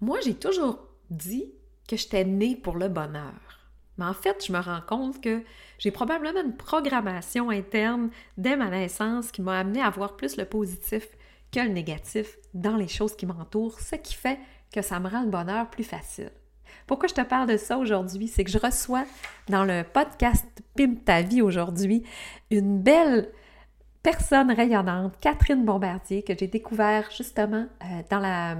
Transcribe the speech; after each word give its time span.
Moi, 0.00 0.18
j'ai 0.24 0.34
toujours 0.34 0.78
dit 1.10 1.52
que 1.88 1.96
j'étais 1.96 2.24
née 2.24 2.56
pour 2.56 2.76
le 2.76 2.88
bonheur. 2.88 3.68
Mais 3.98 4.06
en 4.06 4.14
fait, 4.14 4.46
je 4.46 4.52
me 4.52 4.58
rends 4.58 4.80
compte 4.80 5.20
que 5.20 5.42
j'ai 5.78 5.90
probablement 5.90 6.40
une 6.42 6.56
programmation 6.56 7.50
interne 7.50 8.10
dès 8.38 8.56
ma 8.56 8.70
naissance 8.70 9.30
qui 9.30 9.42
m'a 9.42 9.58
amené 9.58 9.82
à 9.82 9.90
voir 9.90 10.16
plus 10.16 10.38
le 10.38 10.46
positif 10.46 11.06
que 11.52 11.60
le 11.60 11.68
négatif 11.68 12.38
dans 12.54 12.76
les 12.76 12.88
choses 12.88 13.14
qui 13.14 13.26
m'entourent, 13.26 13.80
ce 13.80 13.96
qui 13.96 14.14
fait 14.14 14.38
que 14.72 14.80
ça 14.80 15.00
me 15.00 15.08
rend 15.08 15.22
le 15.22 15.30
bonheur 15.30 15.68
plus 15.68 15.84
facile. 15.84 16.30
Pourquoi 16.86 17.08
je 17.08 17.14
te 17.14 17.20
parle 17.20 17.48
de 17.48 17.56
ça 17.56 17.76
aujourd'hui? 17.76 18.28
C'est 18.28 18.44
que 18.44 18.50
je 18.50 18.58
reçois 18.58 19.04
dans 19.48 19.64
le 19.64 19.82
podcast 19.82 20.46
Pim 20.76 20.94
ta 21.04 21.20
vie 21.22 21.42
aujourd'hui 21.42 22.04
une 22.50 22.80
belle 22.80 23.30
personne 24.02 24.50
rayonnante, 24.50 25.14
Catherine 25.20 25.64
Bombardier, 25.64 26.22
que 26.22 26.32
j'ai 26.38 26.46
découvert 26.46 27.10
justement 27.14 27.66
euh, 27.84 28.02
dans, 28.10 28.18
la, 28.18 28.56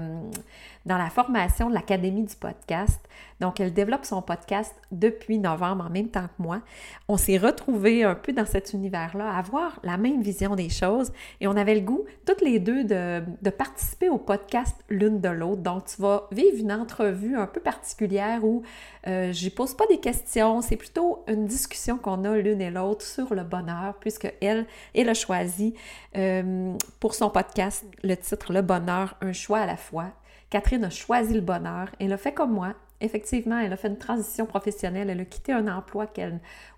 dans 0.85 0.97
la 0.97 1.09
formation 1.09 1.69
de 1.69 1.73
l'Académie 1.73 2.23
du 2.23 2.35
podcast. 2.35 2.99
Donc, 3.39 3.59
elle 3.59 3.73
développe 3.73 4.05
son 4.05 4.21
podcast 4.21 4.75
depuis 4.91 5.39
novembre 5.39 5.85
en 5.85 5.89
même 5.89 6.09
temps 6.09 6.27
que 6.27 6.43
moi. 6.43 6.61
On 7.07 7.17
s'est 7.17 7.37
retrouvés 7.37 8.03
un 8.03 8.15
peu 8.15 8.33
dans 8.33 8.45
cet 8.45 8.73
univers-là, 8.73 9.35
avoir 9.35 9.79
la 9.83 9.97
même 9.97 10.21
vision 10.21 10.55
des 10.55 10.69
choses 10.69 11.11
et 11.39 11.47
on 11.47 11.55
avait 11.55 11.75
le 11.75 11.81
goût, 11.81 12.05
toutes 12.25 12.41
les 12.41 12.59
deux, 12.59 12.83
de, 12.83 13.49
participer 13.49 14.09
au 14.09 14.17
podcast 14.17 14.75
l'une 14.89 15.19
de 15.19 15.29
l'autre. 15.29 15.61
Donc, 15.61 15.85
tu 15.85 16.01
vas 16.01 16.27
vivre 16.31 16.57
une 16.57 16.71
entrevue 16.71 17.35
un 17.35 17.47
peu 17.47 17.59
particulière 17.59 18.43
où 18.43 18.63
euh, 19.07 19.33
je 19.33 19.49
pose 19.49 19.73
pas 19.73 19.85
des 19.87 19.99
questions, 19.99 20.61
c'est 20.61 20.77
plutôt 20.77 21.23
une 21.27 21.45
discussion 21.45 21.97
qu'on 21.97 22.23
a 22.23 22.37
l'une 22.37 22.61
et 22.61 22.71
l'autre 22.71 23.05
sur 23.05 23.33
le 23.33 23.43
bonheur, 23.43 23.95
puisque 23.99 24.31
elle, 24.41 24.65
elle 24.93 25.09
a 25.09 25.13
choisi 25.13 25.73
euh, 26.15 26.73
pour 26.99 27.15
son 27.15 27.29
podcast 27.29 27.85
le 28.03 28.15
titre 28.15 28.53
Le 28.53 28.61
bonheur, 28.61 29.15
un 29.21 29.33
choix 29.33 29.59
à 29.59 29.65
la 29.65 29.77
fois. 29.77 30.11
Catherine 30.51 30.83
a 30.83 30.89
choisi 30.89 31.33
le 31.33 31.41
bonheur. 31.41 31.87
Elle 31.99 32.13
a 32.13 32.17
fait 32.17 32.33
comme 32.33 32.53
moi. 32.53 32.75
Effectivement, 32.99 33.57
elle 33.57 33.73
a 33.73 33.77
fait 33.77 33.87
une 33.87 33.97
transition 33.97 34.45
professionnelle. 34.45 35.09
Elle 35.09 35.21
a 35.21 35.25
quitté 35.25 35.53
un 35.53 35.67
emploi 35.67 36.07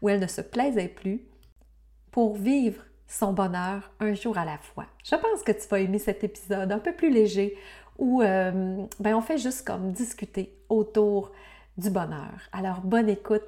où 0.02 0.10
elle 0.10 0.20
ne 0.22 0.28
se 0.28 0.42
plaisait 0.42 0.88
plus 0.88 1.22
pour 2.12 2.38
vivre 2.38 2.82
son 3.08 3.34
bonheur 3.34 3.92
un 4.00 4.14
jour 4.14 4.38
à 4.38 4.46
la 4.46 4.58
fois. 4.60 4.86
Je 5.04 5.16
pense 5.16 5.42
que 5.44 5.52
tu 5.52 5.68
vas 5.68 5.80
aimer 5.80 6.00
cet 6.00 6.24
épisode 6.24 6.72
un 6.72 6.80
peu 6.80 6.94
plus 6.94 7.10
léger 7.12 7.58
où 7.98 8.22
euh, 8.22 8.86
ben 9.00 9.16
on 9.16 9.22
fait 9.22 9.38
juste 9.38 9.66
comme 9.66 9.92
discuter 9.92 10.56
autour 10.70 11.32
du 11.78 11.90
bonheur. 11.90 12.40
Alors 12.52 12.82
bonne 12.82 13.10
écoute 13.10 13.44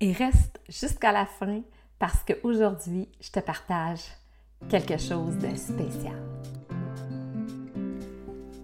et 0.00 0.12
reste 0.12 0.60
jusqu'à 0.68 1.12
la 1.12 1.26
fin 1.26 1.62
parce 1.98 2.24
qu'aujourd'hui, 2.24 3.08
je 3.20 3.30
te 3.30 3.40
partage 3.40 4.02
quelque 4.68 4.98
chose 4.98 5.36
de 5.38 5.54
spécial. 5.56 6.57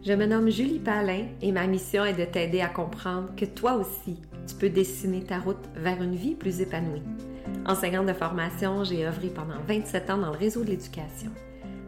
Je 0.06 0.12
me 0.12 0.26
nomme 0.26 0.50
Julie 0.50 0.80
Palin 0.80 1.28
et 1.40 1.50
ma 1.50 1.66
mission 1.66 2.04
est 2.04 2.12
de 2.12 2.26
t'aider 2.26 2.60
à 2.60 2.68
comprendre 2.68 3.30
que 3.34 3.46
toi 3.46 3.72
aussi, 3.72 4.20
tu 4.46 4.54
peux 4.54 4.68
dessiner 4.68 5.24
ta 5.24 5.38
route 5.38 5.64
vers 5.76 6.02
une 6.02 6.14
vie 6.14 6.34
plus 6.34 6.60
épanouie. 6.60 7.02
Enseignante 7.64 8.04
de 8.04 8.12
formation, 8.12 8.84
j'ai 8.84 9.06
œuvré 9.06 9.28
pendant 9.28 9.58
27 9.66 10.10
ans 10.10 10.18
dans 10.18 10.30
le 10.30 10.36
réseau 10.36 10.62
de 10.62 10.68
l'éducation. 10.68 11.30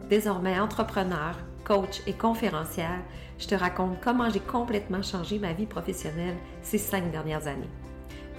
Désormais 0.09 0.59
entrepreneur, 0.59 1.37
coach 1.63 2.01
et 2.07 2.13
conférencière, 2.13 3.03
je 3.37 3.45
te 3.45 3.55
raconte 3.55 3.99
comment 4.01 4.31
j'ai 4.31 4.39
complètement 4.39 5.03
changé 5.03 5.37
ma 5.37 5.53
vie 5.53 5.67
professionnelle 5.67 6.37
ces 6.63 6.79
cinq 6.79 7.11
dernières 7.11 7.45
années. 7.45 7.69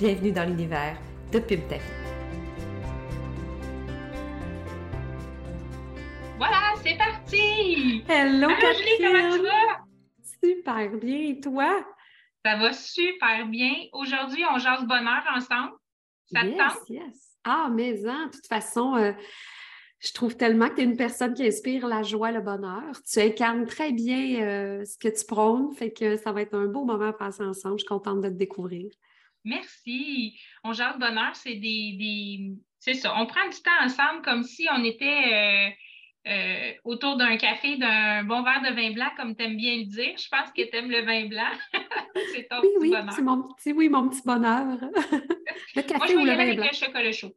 Bienvenue 0.01 0.33
dans 0.33 0.45
l'univers 0.45 0.97
de 1.33 1.39
Pim 1.39 1.61
c'est 6.89 6.97
parti! 6.97 8.05
Hello, 8.08 8.48
Catherine! 8.48 8.98
comment 8.98 9.36
tu 9.36 9.42
vas? 9.42 9.84
Super 10.42 10.97
bien, 10.97 11.19
et 11.30 11.41
toi? 11.41 11.86
Ça 12.45 12.56
va 12.56 12.72
super 12.72 13.47
bien. 13.47 13.75
Aujourd'hui, 13.92 14.45
on 14.50 14.58
jase 14.58 14.86
bonheur 14.86 15.22
ensemble. 15.34 15.72
Ça 16.33 16.42
te 16.42 16.56
tente? 16.56 16.89
Yes. 16.89 17.36
Ah, 17.45 17.69
mais 17.70 18.08
en, 18.08 18.27
de 18.27 18.30
toute 18.30 18.47
façon, 18.47 18.97
euh, 18.97 19.12
je 20.01 20.13
trouve 20.13 20.36
tellement 20.36 20.68
que 20.68 20.77
tu 20.77 20.80
es 20.80 20.85
une 20.85 20.96
personne 20.96 21.35
qui 21.35 21.46
inspire 21.46 21.86
la 21.86 22.02
joie, 22.02 22.30
le 22.30 22.40
bonheur. 22.40 22.92
Tu 23.11 23.20
incarnes 23.20 23.67
très 23.67 23.92
bien 23.92 24.40
euh, 24.40 24.84
ce 24.84 24.96
que 24.98 25.08
tu 25.08 25.27
prônes, 25.27 25.74
fait 25.74 25.92
que 25.92 26.17
ça 26.17 26.33
va 26.33 26.42
être 26.42 26.55
un 26.55 26.67
beau 26.67 26.84
moment 26.84 27.08
à 27.08 27.13
passer 27.13 27.42
ensemble. 27.42 27.79
Je 27.79 27.84
suis 27.84 27.89
contente 27.89 28.23
de 28.23 28.29
te 28.29 28.34
découvrir. 28.34 28.90
Merci. 29.45 30.39
On 30.64 30.73
jase 30.73 30.98
bonheur, 30.98 31.34
c'est 31.34 31.57
des, 31.57 32.55
C'est 32.79 32.95
ça. 32.95 33.14
On 33.17 33.27
prend 33.27 33.46
du 33.48 33.61
temps 33.61 33.84
ensemble 33.84 34.23
comme 34.23 34.42
si 34.42 34.67
on 34.74 34.83
était. 34.84 35.77
Euh, 36.27 36.73
autour 36.84 37.17
d'un 37.17 37.36
café, 37.39 37.77
d'un 37.77 38.23
bon 38.24 38.42
verre 38.42 38.61
de 38.61 38.74
vin 38.74 38.92
blanc, 38.92 39.08
comme 39.17 39.34
tu 39.34 39.45
aimes 39.45 39.56
bien 39.56 39.77
le 39.79 39.84
dire. 39.84 40.14
Je 40.18 40.29
pense 40.29 40.51
que 40.51 40.62
tu 40.62 40.77
aimes 40.77 40.90
le 40.90 41.02
vin 41.02 41.27
blanc. 41.27 41.51
c'est 42.34 42.46
ton 42.48 42.56
oui, 42.61 42.68
petit 42.68 42.79
oui, 42.80 42.90
bonheur. 42.90 43.12
C'est 43.12 43.23
mon 43.23 43.42
petit, 43.55 43.73
oui, 43.73 43.89
mon 43.89 44.08
petit 44.08 44.23
bonheur. 44.24 44.67
le 45.77 45.83
café 45.83 45.96
Moi, 45.96 46.07
je 46.08 46.14
ou 46.14 46.24
le 46.24 46.33
vin 46.33 46.40
avec 46.40 46.57
blanc? 46.57 46.67
le 46.70 46.77
chocolat 46.77 47.12
chaud. 47.12 47.34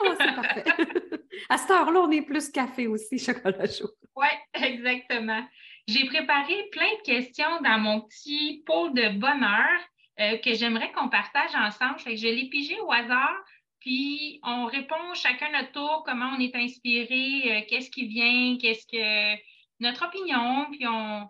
oh, 0.00 0.14
c'est 0.18 0.34
parfait. 0.34 0.64
à 1.48 1.56
cette 1.56 1.70
heure-là, 1.70 2.00
on 2.00 2.10
est 2.10 2.22
plus 2.22 2.50
café 2.50 2.86
aussi, 2.86 3.18
chocolat 3.18 3.66
chaud. 3.66 3.90
Oui, 4.14 4.28
exactement. 4.52 5.46
J'ai 5.86 6.04
préparé 6.06 6.68
plein 6.70 6.90
de 6.98 7.02
questions 7.02 7.60
dans 7.62 7.78
mon 7.78 8.02
petit 8.02 8.62
pot 8.66 8.90
de 8.90 9.18
bonheur 9.18 9.80
euh, 10.20 10.36
que 10.38 10.52
j'aimerais 10.54 10.92
qu'on 10.92 11.08
partage 11.08 11.54
ensemble. 11.54 11.98
Fait 11.98 12.10
que 12.10 12.20
je 12.20 12.28
l'ai 12.28 12.48
pigé 12.48 12.78
au 12.80 12.92
hasard 12.92 13.36
puis 13.84 14.40
on 14.42 14.64
répond 14.64 15.12
chacun 15.12 15.52
notre 15.52 15.72
tour, 15.72 16.04
comment 16.06 16.30
on 16.34 16.40
est 16.40 16.56
inspiré, 16.56 17.42
euh, 17.44 17.66
qu'est-ce 17.68 17.90
qui 17.90 18.06
vient, 18.06 18.56
qu'est-ce 18.56 18.86
que 18.86 19.38
notre 19.78 20.06
opinion. 20.06 20.70
Puis 20.70 20.86
on. 20.86 21.28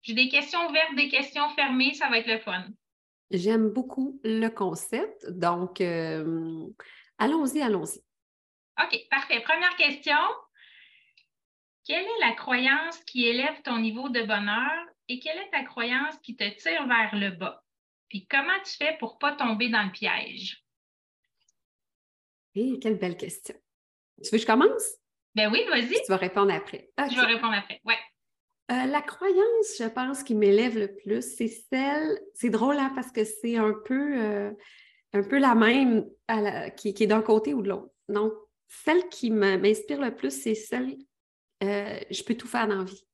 J'ai 0.00 0.14
des 0.14 0.30
questions 0.30 0.66
ouvertes, 0.70 0.94
des 0.96 1.10
questions 1.10 1.50
fermées, 1.50 1.92
ça 1.92 2.08
va 2.08 2.18
être 2.18 2.28
le 2.28 2.38
fun. 2.38 2.64
J'aime 3.30 3.68
beaucoup 3.68 4.18
le 4.24 4.48
concept. 4.48 5.30
Donc, 5.30 5.82
euh, 5.82 6.66
allons-y, 7.18 7.60
allons-y. 7.60 8.00
OK, 8.82 8.98
parfait. 9.10 9.40
Première 9.40 9.76
question. 9.76 10.16
Quelle 11.86 12.04
est 12.04 12.20
la 12.20 12.32
croyance 12.32 13.04
qui 13.04 13.26
élève 13.26 13.60
ton 13.62 13.78
niveau 13.78 14.08
de 14.08 14.22
bonheur 14.22 14.86
et 15.08 15.20
quelle 15.20 15.38
est 15.38 15.50
ta 15.50 15.62
croyance 15.62 16.16
qui 16.22 16.36
te 16.36 16.48
tire 16.58 16.86
vers 16.86 17.14
le 17.14 17.32
bas? 17.32 17.62
Puis 18.08 18.26
comment 18.26 18.58
tu 18.64 18.72
fais 18.78 18.96
pour 18.98 19.14
ne 19.14 19.18
pas 19.18 19.32
tomber 19.36 19.68
dans 19.68 19.82
le 19.82 19.92
piège? 19.92 20.61
Hé, 22.54 22.78
quelle 22.80 22.98
belle 22.98 23.16
question. 23.16 23.54
Tu 24.22 24.30
veux 24.30 24.38
que 24.38 24.42
je 24.42 24.46
commence? 24.46 24.96
Ben 25.34 25.50
oui, 25.50 25.64
vas-y. 25.68 25.94
Tu 26.04 26.10
vas 26.10 26.16
répondre 26.16 26.52
après. 26.52 26.90
Je 26.98 27.14
vais 27.14 27.34
répondre 27.34 27.54
après, 27.54 27.80
oui. 27.84 27.94
Euh, 28.70 28.86
la 28.86 29.02
croyance, 29.02 29.76
je 29.78 29.88
pense, 29.88 30.22
qui 30.22 30.34
m'élève 30.34 30.78
le 30.78 30.94
plus, 30.94 31.22
c'est 31.36 31.48
celle, 31.48 32.18
c'est 32.32 32.48
drôle 32.48 32.78
hein, 32.78 32.92
parce 32.94 33.10
que 33.10 33.24
c'est 33.24 33.56
un 33.56 33.74
peu, 33.84 34.22
euh, 34.22 34.50
un 35.12 35.22
peu 35.22 35.38
la 35.38 35.54
même 35.54 36.06
qui, 36.76 36.88
est 36.88 37.06
d'un 37.06 37.22
côté 37.22 37.54
ou 37.54 37.62
de 37.62 37.68
l'autre. 37.68 37.92
Donc, 38.08 38.32
celle 38.68 39.08
qui 39.08 39.30
m'inspire 39.30 40.00
le 40.00 40.14
plus, 40.14 40.30
c'est 40.30 40.54
celle, 40.54 40.96
euh, 41.62 41.98
je 42.10 42.22
peux 42.22 42.34
tout 42.34 42.46
faire 42.46 42.66
dans 42.68 42.78
la 42.78 42.84
vie. 42.84 43.06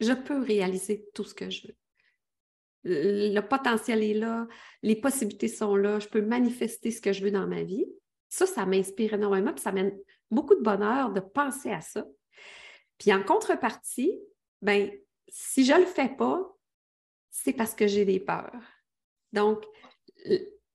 Je 0.00 0.12
peux 0.12 0.40
réaliser 0.40 1.06
tout 1.14 1.24
ce 1.24 1.34
que 1.34 1.50
je 1.50 1.68
veux. 1.68 1.74
Le 2.84 3.40
potentiel 3.40 4.04
est 4.04 4.14
là, 4.14 4.46
les 4.82 4.96
possibilités 4.96 5.48
sont 5.48 5.74
là, 5.74 5.98
je 5.98 6.06
peux 6.06 6.22
manifester 6.22 6.90
ce 6.90 7.00
que 7.00 7.12
je 7.12 7.22
veux 7.22 7.32
dans 7.32 7.46
ma 7.46 7.64
vie. 7.64 7.86
Ça, 8.28 8.46
ça 8.46 8.66
m'inspire 8.66 9.14
énormément, 9.14 9.52
puis 9.52 9.62
ça 9.62 9.72
mène 9.72 9.96
beaucoup 10.30 10.54
de 10.54 10.62
bonheur 10.62 11.12
de 11.12 11.20
penser 11.20 11.70
à 11.70 11.80
ça. 11.80 12.04
Puis 12.98 13.12
en 13.12 13.22
contrepartie, 13.22 14.18
ben, 14.62 14.90
si 15.28 15.64
je 15.64 15.72
ne 15.72 15.80
le 15.80 15.86
fais 15.86 16.08
pas, 16.08 16.56
c'est 17.30 17.52
parce 17.52 17.74
que 17.74 17.86
j'ai 17.86 18.04
des 18.04 18.20
peurs. 18.20 18.62
Donc, 19.32 19.64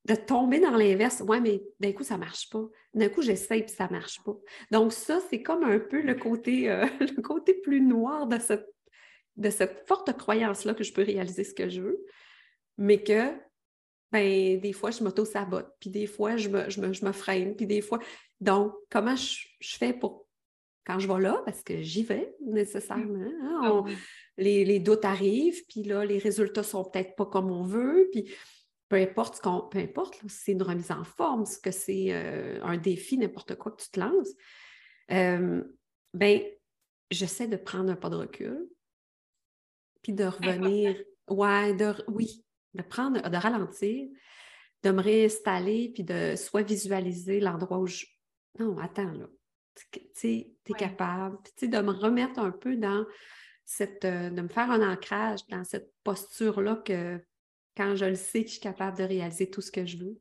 de 0.05 0.15
tomber 0.15 0.59
dans 0.59 0.71
l'inverse, 0.71 1.21
ouais, 1.21 1.41
mais 1.41 1.61
d'un 1.79 1.91
coup, 1.91 2.03
ça 2.03 2.15
ne 2.15 2.21
marche 2.21 2.49
pas. 2.49 2.63
D'un 2.93 3.09
coup, 3.09 3.21
j'essaye 3.21 3.63
puis 3.63 3.73
ça 3.73 3.87
ne 3.87 3.91
marche 3.91 4.23
pas. 4.23 4.35
Donc, 4.71 4.93
ça, 4.93 5.19
c'est 5.29 5.41
comme 5.41 5.63
un 5.63 5.79
peu 5.79 6.01
le 6.01 6.15
côté, 6.15 6.69
euh, 6.69 6.85
le 6.99 7.21
côté 7.21 7.53
plus 7.53 7.81
noir 7.81 8.27
de 8.27 8.39
cette, 8.39 8.67
de 9.37 9.49
cette 9.49 9.87
forte 9.87 10.15
croyance-là 10.17 10.73
que 10.73 10.83
je 10.83 10.93
peux 10.93 11.03
réaliser 11.03 11.43
ce 11.43 11.53
que 11.53 11.69
je 11.69 11.81
veux, 11.81 12.05
mais 12.77 13.03
que 13.03 13.31
ben, 14.11 14.59
des 14.59 14.73
fois, 14.73 14.91
je 14.91 15.03
m'auto-sabote, 15.03 15.73
puis 15.79 15.89
des 15.89 16.05
fois, 16.05 16.35
je 16.35 16.49
me, 16.49 16.69
je, 16.69 17.05
me, 17.05 17.11
freine, 17.11 17.55
puis 17.55 17.65
des 17.65 17.81
fois. 17.81 17.99
Donc, 18.39 18.73
comment 18.89 19.15
je, 19.15 19.47
fais 19.61 19.93
pour. 19.93 20.27
Quand 20.85 20.99
je 20.99 21.07
vais 21.07 21.21
là, 21.21 21.41
parce 21.45 21.61
que 21.61 21.81
j'y 21.81 22.03
vais 22.03 22.35
nécessairement, 22.43 23.29
hein, 23.43 23.83
ah 23.87 23.91
les, 24.37 24.79
doutes 24.79 25.05
arrivent, 25.05 25.63
puis 25.67 25.83
là, 25.83 26.03
les 26.03 26.17
résultats 26.17 26.63
sont 26.63 26.83
peut-être 26.83 27.15
pas 27.15 27.27
comme 27.27 27.51
on 27.51 27.63
veut, 27.63 28.09
puis 28.11 28.33
peu 28.89 28.97
importe 28.97 29.37
ce 29.37 29.41
qu'on. 29.41 29.61
Peu 29.61 29.77
importe, 29.77 30.15
si 30.15 30.29
c'est 30.29 30.51
une 30.53 30.63
remise 30.63 30.91
en 30.91 31.03
forme, 31.03 31.45
ce 31.45 31.59
que 31.59 31.71
c'est 31.71 32.07
euh, 32.09 32.59
un 32.63 32.77
défi, 32.77 33.17
n'importe 33.17 33.55
quoi 33.55 33.71
que 33.71 33.83
tu 33.83 33.91
te 33.91 33.99
lances, 33.99 34.31
euh, 35.11 35.63
ben, 36.13 36.41
j'essaie 37.11 37.47
de 37.47 37.57
prendre 37.57 37.91
un 37.91 37.95
pas 37.95 38.09
de 38.09 38.15
recul, 38.15 38.67
puis 40.01 40.13
de 40.13 40.25
revenir. 40.25 40.97
Ouais, 41.29 41.73
de, 41.73 41.93
oui, 42.09 42.43
de 42.73 42.81
prendre, 42.81 43.21
de 43.21 43.37
ralentir, 43.37 44.07
de 44.83 44.91
me 44.91 45.01
réinstaller, 45.01 45.91
puis 45.93 46.03
de 46.03 46.35
soit 46.35 46.63
visualiser 46.63 47.39
l'endroit 47.39 47.79
où 47.79 47.87
je. 47.87 48.05
Non, 48.59 48.77
attends, 48.79 49.11
là. 49.11 49.27
Tu 49.91 50.01
sais, 50.13 50.51
es 50.69 50.73
capable. 50.73 51.37
Puis, 51.57 51.69
de 51.69 51.79
me 51.79 51.91
remettre 51.91 52.39
un 52.39 52.51
peu 52.51 52.75
dans 52.75 53.05
cette. 53.65 54.05
Euh, 54.05 54.29
de 54.29 54.41
me 54.41 54.49
faire 54.49 54.69
un 54.69 54.91
ancrage 54.91 55.45
dans 55.47 55.63
cette 55.63 55.91
posture-là 56.03 56.75
que 56.85 57.23
quand 57.77 57.95
je 57.95 58.05
le 58.05 58.15
sais 58.15 58.41
que 58.41 58.47
je 58.47 58.53
suis 58.53 58.61
capable 58.61 58.97
de 58.97 59.03
réaliser 59.03 59.49
tout 59.49 59.61
ce 59.61 59.71
que 59.71 59.85
je 59.85 59.97
veux. 59.97 60.19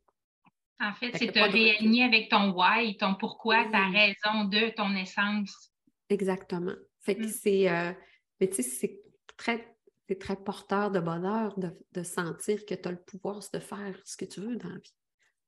En 0.78 0.94
fait, 0.94 1.14
c'est 1.14 1.32
te 1.32 1.38
réaligner 1.38 2.04
avec 2.04 2.30
ton 2.30 2.52
why, 2.52 2.96
ton 2.96 3.14
pourquoi, 3.14 3.66
ta 3.70 3.86
raison 3.88 4.44
de 4.44 4.70
ton 4.70 4.94
essence. 4.96 5.72
Exactement. 6.08 6.74
Fait 7.00 7.16
que 7.16 7.24
mm. 7.24 7.28
c'est. 7.28 7.68
Euh, 7.68 7.92
mais 8.40 8.48
tu 8.48 8.56
sais, 8.56 8.62
c'est 8.62 9.00
très, 9.36 9.76
très 10.18 10.36
porteur 10.36 10.90
de 10.90 11.00
bonheur 11.00 11.54
de, 11.58 12.02
sentir 12.02 12.64
que 12.66 12.74
tu 12.74 12.88
as 12.88 12.92
le 12.92 13.02
pouvoir 13.02 13.40
de 13.52 13.58
faire 13.58 13.98
ce 14.04 14.16
que 14.16 14.24
tu 14.24 14.40
veux 14.40 14.56
dans 14.56 14.68
la 14.68 14.78
vie. 14.78 14.94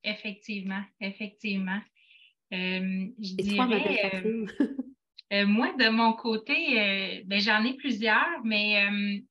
Effectivement, 0.04 0.82
effectivement. 1.00 1.80
Euh, 2.52 3.06
je 3.18 3.34
dirais, 3.34 4.10
euh, 4.14 4.46
euh, 5.32 5.46
moi, 5.46 5.72
de 5.78 5.88
mon 5.88 6.12
côté, 6.12 7.22
ben, 7.24 7.40
j'en 7.40 7.64
ai 7.64 7.74
plusieurs, 7.74 8.44
mais 8.44 8.84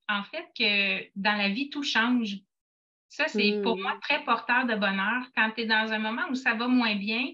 en 0.07 0.24
fait, 0.24 0.45
que 0.57 1.10
dans 1.16 1.38
la 1.38 1.50
vie, 1.50 1.69
tout 1.69 1.83
change. 1.83 2.38
Ça, 3.10 3.28
c'est 3.28 3.62
pour 3.62 3.78
moi 3.78 3.95
hmm. 3.95 4.00
très 4.00 4.24
porteur 4.24 4.66
de 4.66 4.75
bonheur. 4.75 5.25
Quand 5.36 5.51
tu 5.51 5.62
es 5.62 5.66
dans 5.66 5.92
un 5.92 6.00
moment 6.00 6.30
où 6.30 6.36
ça 6.36 6.54
va 6.54 6.69
moins 6.69 6.95
bien, 6.95 7.25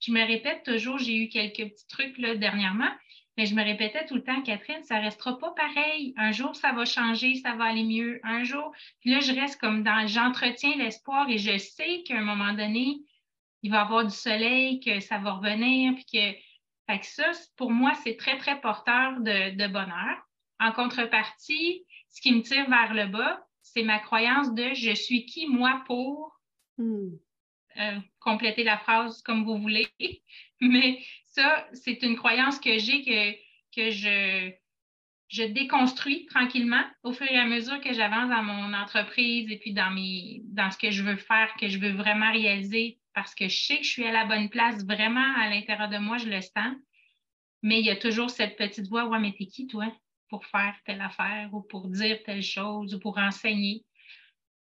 je 0.00 0.12
me 0.12 0.24
répète 0.24 0.62
toujours, 0.64 0.98
j'ai 0.98 1.16
eu 1.16 1.28
quelques 1.28 1.70
petits 1.70 1.86
trucs 1.88 2.18
là, 2.18 2.36
dernièrement, 2.36 2.90
mais 3.36 3.46
je 3.46 3.54
me 3.54 3.64
répétais 3.64 4.06
tout 4.06 4.14
le 4.14 4.22
temps, 4.22 4.42
Catherine, 4.42 4.82
ça 4.84 4.98
ne 4.98 5.04
restera 5.04 5.38
pas 5.38 5.50
pareil. 5.52 6.14
Un 6.16 6.30
jour, 6.30 6.54
ça 6.54 6.72
va 6.72 6.84
changer, 6.84 7.34
ça 7.36 7.54
va 7.54 7.64
aller 7.64 7.84
mieux. 7.84 8.20
Un 8.22 8.44
jour, 8.44 8.72
puis 9.00 9.10
là, 9.10 9.20
je 9.20 9.32
reste 9.32 9.60
comme 9.60 9.82
dans, 9.82 10.06
j'entretiens 10.06 10.76
l'espoir 10.76 11.28
et 11.28 11.38
je 11.38 11.58
sais 11.58 12.02
qu'à 12.04 12.18
un 12.18 12.22
moment 12.22 12.52
donné, 12.52 13.00
il 13.62 13.70
va 13.70 13.78
y 13.78 13.80
avoir 13.80 14.04
du 14.04 14.14
soleil, 14.14 14.78
que 14.80 15.00
ça 15.00 15.18
va 15.18 15.32
revenir, 15.32 15.94
puis 15.94 16.04
que, 16.04 16.38
fait 16.86 17.00
que 17.00 17.06
ça, 17.06 17.30
pour 17.56 17.70
moi, 17.70 17.92
c'est 18.04 18.16
très, 18.16 18.36
très 18.36 18.60
porteur 18.60 19.20
de, 19.20 19.66
bonheur. 19.68 20.28
En 20.60 20.70
contrepartie, 20.70 21.84
ce 22.10 22.20
qui 22.20 22.32
me 22.32 22.42
tire 22.42 22.68
vers 22.68 22.94
le 22.94 23.06
bas, 23.06 23.44
c'est 23.62 23.82
ma 23.82 23.98
croyance 23.98 24.52
de 24.54 24.74
je 24.74 24.94
suis 24.94 25.24
qui, 25.24 25.46
moi, 25.46 25.82
pour 25.86 26.38
hmm. 26.78 27.16
Euh, 27.78 27.98
compléter 28.20 28.64
la 28.64 28.78
phrase 28.78 29.22
comme 29.22 29.44
vous 29.44 29.58
voulez. 29.58 29.86
Mais 30.60 31.04
ça, 31.26 31.66
c'est 31.72 32.02
une 32.02 32.16
croyance 32.16 32.58
que 32.58 32.78
j'ai 32.78 33.02
que, 33.74 33.90
je, 33.90 34.52
je 35.28 35.42
déconstruis 35.42 36.26
tranquillement 36.26 36.84
au 37.02 37.12
fur 37.12 37.26
et 37.30 37.38
à 37.38 37.46
mesure 37.46 37.80
que 37.80 37.92
j'avance 37.92 38.30
dans 38.30 38.42
mon 38.42 38.72
entreprise 38.72 39.50
et 39.50 39.58
puis 39.58 39.72
dans, 39.72 39.90
mes, 39.90 40.42
dans 40.44 40.70
ce 40.70 40.78
que 40.78 40.90
je 40.90 41.02
veux 41.02 41.16
faire, 41.16 41.52
que 41.58 41.68
je 41.68 41.78
veux 41.78 41.92
vraiment 41.92 42.30
réaliser 42.32 43.00
parce 43.14 43.34
que 43.34 43.48
je 43.48 43.56
sais 43.56 43.78
que 43.78 43.84
je 43.84 43.90
suis 43.90 44.06
à 44.06 44.12
la 44.12 44.26
bonne 44.26 44.48
place 44.48 44.84
vraiment 44.84 45.34
à 45.36 45.48
l'intérieur 45.48 45.88
de 45.88 45.98
moi, 45.98 46.18
je 46.18 46.28
le 46.28 46.40
sens. 46.40 46.76
Mais 47.62 47.80
il 47.80 47.86
y 47.86 47.90
a 47.90 47.96
toujours 47.96 48.30
cette 48.30 48.56
petite 48.56 48.88
voix, 48.88 49.06
ouais, 49.06 49.18
mais 49.18 49.32
t'es 49.32 49.46
qui, 49.46 49.66
toi, 49.66 49.90
pour 50.28 50.44
faire 50.46 50.76
telle 50.84 51.00
affaire 51.00 51.48
ou 51.52 51.62
pour 51.62 51.88
dire 51.88 52.18
telle 52.24 52.42
chose 52.42 52.94
ou 52.94 52.98
pour 52.98 53.18
enseigner? 53.18 53.84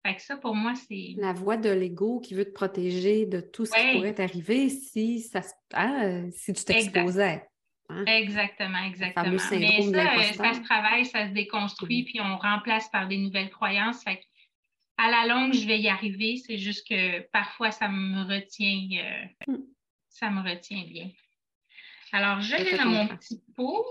Fait 0.04 0.16
que 0.16 0.22
ça, 0.22 0.36
pour 0.36 0.54
moi, 0.54 0.74
c'est. 0.74 1.14
La 1.18 1.32
voix 1.32 1.56
de 1.56 1.70
l'ego 1.70 2.20
qui 2.20 2.34
veut 2.34 2.46
te 2.46 2.52
protéger 2.52 3.26
de 3.26 3.40
tout 3.40 3.66
ce 3.66 3.72
qui 3.72 3.96
pourrait 3.96 4.14
t'arriver 4.14 4.70
si, 4.70 5.20
ça, 5.20 5.40
ah, 5.74 6.22
si 6.32 6.52
tu 6.54 6.64
t'exposais. 6.64 7.46
Hein? 7.90 8.04
Exactement, 8.06 8.82
exactement. 8.84 9.30
Mais 9.30 9.38
ça, 9.38 9.54
euh, 9.56 10.22
ça 10.32 10.54
se 10.54 10.62
travaille, 10.62 11.04
ça 11.04 11.28
se 11.28 11.32
déconstruit, 11.32 12.04
puis 12.04 12.20
on 12.20 12.38
remplace 12.38 12.88
par 12.88 13.08
des 13.08 13.18
nouvelles 13.18 13.50
croyances. 13.50 14.02
Fait 14.02 14.22
à 14.96 15.10
la 15.10 15.26
longue, 15.26 15.54
je 15.54 15.66
vais 15.66 15.80
y 15.80 15.88
arriver. 15.88 16.36
C'est 16.36 16.58
juste 16.58 16.86
que 16.86 17.20
parfois, 17.30 17.70
ça 17.70 17.88
me 17.88 18.22
retient, 18.22 18.88
euh, 18.92 19.52
hmm. 19.52 19.62
ça 20.08 20.30
me 20.30 20.48
retient 20.48 20.84
bien. 20.84 21.10
Alors, 22.12 22.40
je 22.40 22.56
vais 22.56 22.76
dans 22.76 22.86
mon 22.86 23.06
petit 23.08 23.42
pot. 23.56 23.84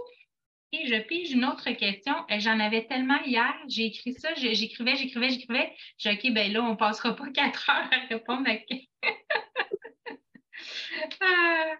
Et 0.72 0.86
je 0.86 1.02
pige 1.02 1.32
une 1.32 1.46
autre 1.46 1.72
question. 1.72 2.14
Euh, 2.30 2.40
j'en 2.40 2.60
avais 2.60 2.86
tellement 2.86 3.20
hier. 3.26 3.56
J'ai 3.68 3.86
écrit 3.86 4.14
ça, 4.14 4.34
j'écrivais, 4.36 4.96
j'écrivais, 4.96 5.30
j'écrivais. 5.30 5.76
J'ai 5.98 6.12
OK, 6.12 6.32
ben 6.32 6.54
là, 6.54 6.64
on 6.64 6.72
ne 6.72 6.76
passera 6.76 7.16
pas 7.16 7.30
quatre 7.34 7.70
heures 7.70 7.90
à 7.92 8.06
répondre 8.08 8.48
à 8.48 8.52
ah, 11.22 11.76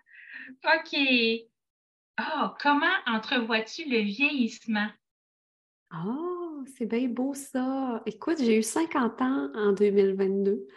OK. 0.76 0.98
Oh, 2.20 2.48
comment 2.60 2.96
entrevois-tu 3.06 3.86
le 3.86 4.00
vieillissement? 4.00 4.90
Oh, 5.94 6.64
c'est 6.78 6.86
bien 6.86 7.08
beau 7.08 7.34
ça. 7.34 8.02
Écoute, 8.06 8.38
j'ai 8.40 8.58
eu 8.58 8.64
50 8.64 9.22
ans 9.22 9.50
en 9.54 9.72
2022. 9.72 10.68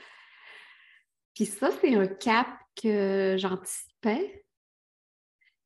Puis 1.34 1.46
ça, 1.46 1.70
c'est 1.80 1.94
un 1.94 2.06
cap 2.06 2.48
que 2.80 3.36
j'anticipais. 3.38 4.44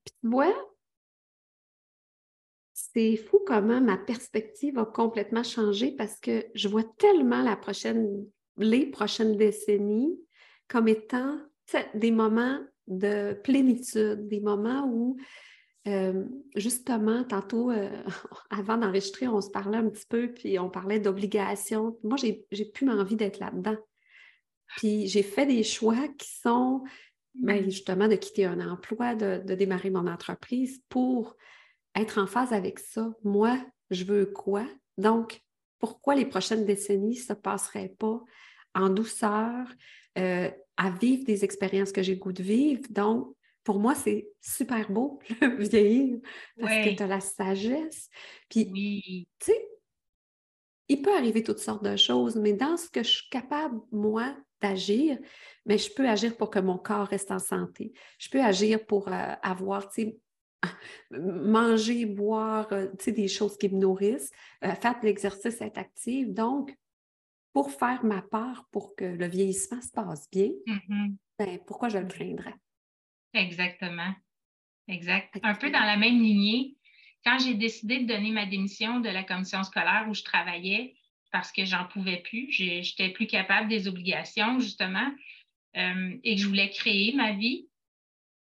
Puis 0.04 0.14
tu 0.22 0.28
vois, 0.28 0.54
c'est 2.96 3.16
fou 3.16 3.42
comment 3.46 3.82
ma 3.82 3.98
perspective 3.98 4.78
a 4.78 4.86
complètement 4.86 5.42
changé 5.42 5.92
parce 5.92 6.18
que 6.18 6.46
je 6.54 6.66
vois 6.66 6.84
tellement 6.96 7.42
la 7.42 7.54
prochaine, 7.54 8.24
les 8.56 8.86
prochaines 8.86 9.36
décennies 9.36 10.18
comme 10.66 10.88
étant 10.88 11.38
des 11.92 12.10
moments 12.10 12.58
de 12.86 13.34
plénitude, 13.44 14.26
des 14.28 14.40
moments 14.40 14.88
où, 14.90 15.18
euh, 15.86 16.24
justement, 16.54 17.22
tantôt, 17.24 17.70
euh, 17.70 17.90
avant 18.50 18.78
d'enregistrer, 18.78 19.28
on 19.28 19.42
se 19.42 19.50
parlait 19.50 19.76
un 19.76 19.90
petit 19.90 20.06
peu, 20.08 20.32
puis 20.32 20.58
on 20.58 20.70
parlait 20.70 20.98
d'obligation. 20.98 21.98
Moi, 22.02 22.16
j'ai 22.16 22.64
plus 22.64 22.88
envie 22.88 23.16
d'être 23.16 23.40
là-dedans. 23.40 23.76
Puis 24.78 25.06
j'ai 25.06 25.22
fait 25.22 25.44
des 25.44 25.62
choix 25.64 26.08
qui 26.16 26.30
sont, 26.40 26.82
ben, 27.34 27.62
justement, 27.62 28.08
de 28.08 28.16
quitter 28.16 28.46
un 28.46 28.66
emploi, 28.66 29.14
de, 29.14 29.42
de 29.44 29.54
démarrer 29.54 29.90
mon 29.90 30.06
entreprise 30.06 30.82
pour 30.88 31.36
être 31.96 32.18
en 32.18 32.26
phase 32.26 32.52
avec 32.52 32.78
ça. 32.78 33.12
Moi, 33.24 33.58
je 33.90 34.04
veux 34.04 34.26
quoi? 34.26 34.66
Donc, 34.98 35.40
pourquoi 35.78 36.14
les 36.14 36.26
prochaines 36.26 36.64
décennies 36.64 37.16
ne 37.16 37.22
se 37.22 37.32
passeraient 37.32 37.94
pas 37.98 38.20
en 38.74 38.90
douceur, 38.90 39.66
euh, 40.18 40.50
à 40.76 40.90
vivre 40.90 41.24
des 41.24 41.44
expériences 41.44 41.92
que 41.92 42.02
j'ai 42.02 42.14
le 42.14 42.20
goût 42.20 42.32
de 42.32 42.42
vivre? 42.42 42.82
Donc, 42.90 43.34
pour 43.64 43.80
moi, 43.80 43.94
c'est 43.94 44.28
super 44.40 44.90
beau, 44.90 45.18
le 45.40 45.64
vieillir, 45.64 46.18
parce 46.60 46.74
que 46.74 46.94
tu 46.94 47.02
as 47.02 47.06
la 47.06 47.20
sagesse. 47.20 48.08
Puis, 48.48 49.28
tu 49.40 49.46
sais, 49.46 49.68
il 50.88 51.02
peut 51.02 51.14
arriver 51.16 51.42
toutes 51.42 51.58
sortes 51.58 51.84
de 51.84 51.96
choses, 51.96 52.36
mais 52.36 52.52
dans 52.52 52.76
ce 52.76 52.88
que 52.88 53.02
je 53.02 53.08
suis 53.08 53.28
capable, 53.28 53.80
moi, 53.90 54.36
d'agir, 54.60 55.18
mais 55.66 55.78
je 55.78 55.92
peux 55.92 56.08
agir 56.08 56.36
pour 56.36 56.50
que 56.50 56.58
mon 56.58 56.78
corps 56.78 57.08
reste 57.08 57.30
en 57.30 57.38
santé. 57.38 57.92
Je 58.18 58.30
peux 58.30 58.40
agir 58.40 58.84
pour 58.86 59.08
euh, 59.08 59.32
avoir, 59.42 59.88
tu 59.90 60.02
sais, 60.02 60.18
manger, 61.10 62.06
boire, 62.06 62.68
euh, 62.72 62.88
des 63.06 63.28
choses 63.28 63.56
qui 63.56 63.68
me 63.68 63.78
nourrissent, 63.78 64.30
euh, 64.64 64.74
faire 64.74 64.98
de 65.00 65.06
l'exercice, 65.06 65.60
être 65.60 65.78
active. 65.78 66.32
Donc, 66.32 66.74
pour 67.52 67.70
faire 67.70 68.04
ma 68.04 68.22
part 68.22 68.66
pour 68.70 68.94
que 68.96 69.04
le 69.04 69.26
vieillissement 69.26 69.80
se 69.80 69.90
passe 69.90 70.28
bien, 70.30 70.50
mm-hmm. 70.66 71.16
ben, 71.38 71.58
pourquoi 71.66 71.88
je 71.88 71.98
le 71.98 72.06
craindrais? 72.06 72.54
Exactement. 73.32 74.14
Exact. 74.88 75.38
Un 75.42 75.54
peu 75.54 75.70
dans 75.70 75.80
la 75.80 75.96
même 75.96 76.20
lignée, 76.20 76.76
quand 77.24 77.38
j'ai 77.38 77.54
décidé 77.54 78.00
de 78.00 78.06
donner 78.06 78.30
ma 78.30 78.46
démission 78.46 79.00
de 79.00 79.08
la 79.08 79.24
commission 79.24 79.62
scolaire 79.64 80.06
où 80.08 80.14
je 80.14 80.22
travaillais 80.22 80.94
parce 81.32 81.52
que 81.52 81.64
j'en 81.64 81.86
pouvais 81.86 82.18
plus, 82.18 82.50
j'étais 82.50 83.10
plus 83.10 83.26
capable 83.26 83.68
des 83.68 83.88
obligations, 83.88 84.58
justement, 84.58 85.10
euh, 85.76 86.16
et 86.22 86.36
que 86.36 86.40
je 86.40 86.46
voulais 86.46 86.70
créer 86.70 87.12
ma 87.14 87.32
vie, 87.32 87.68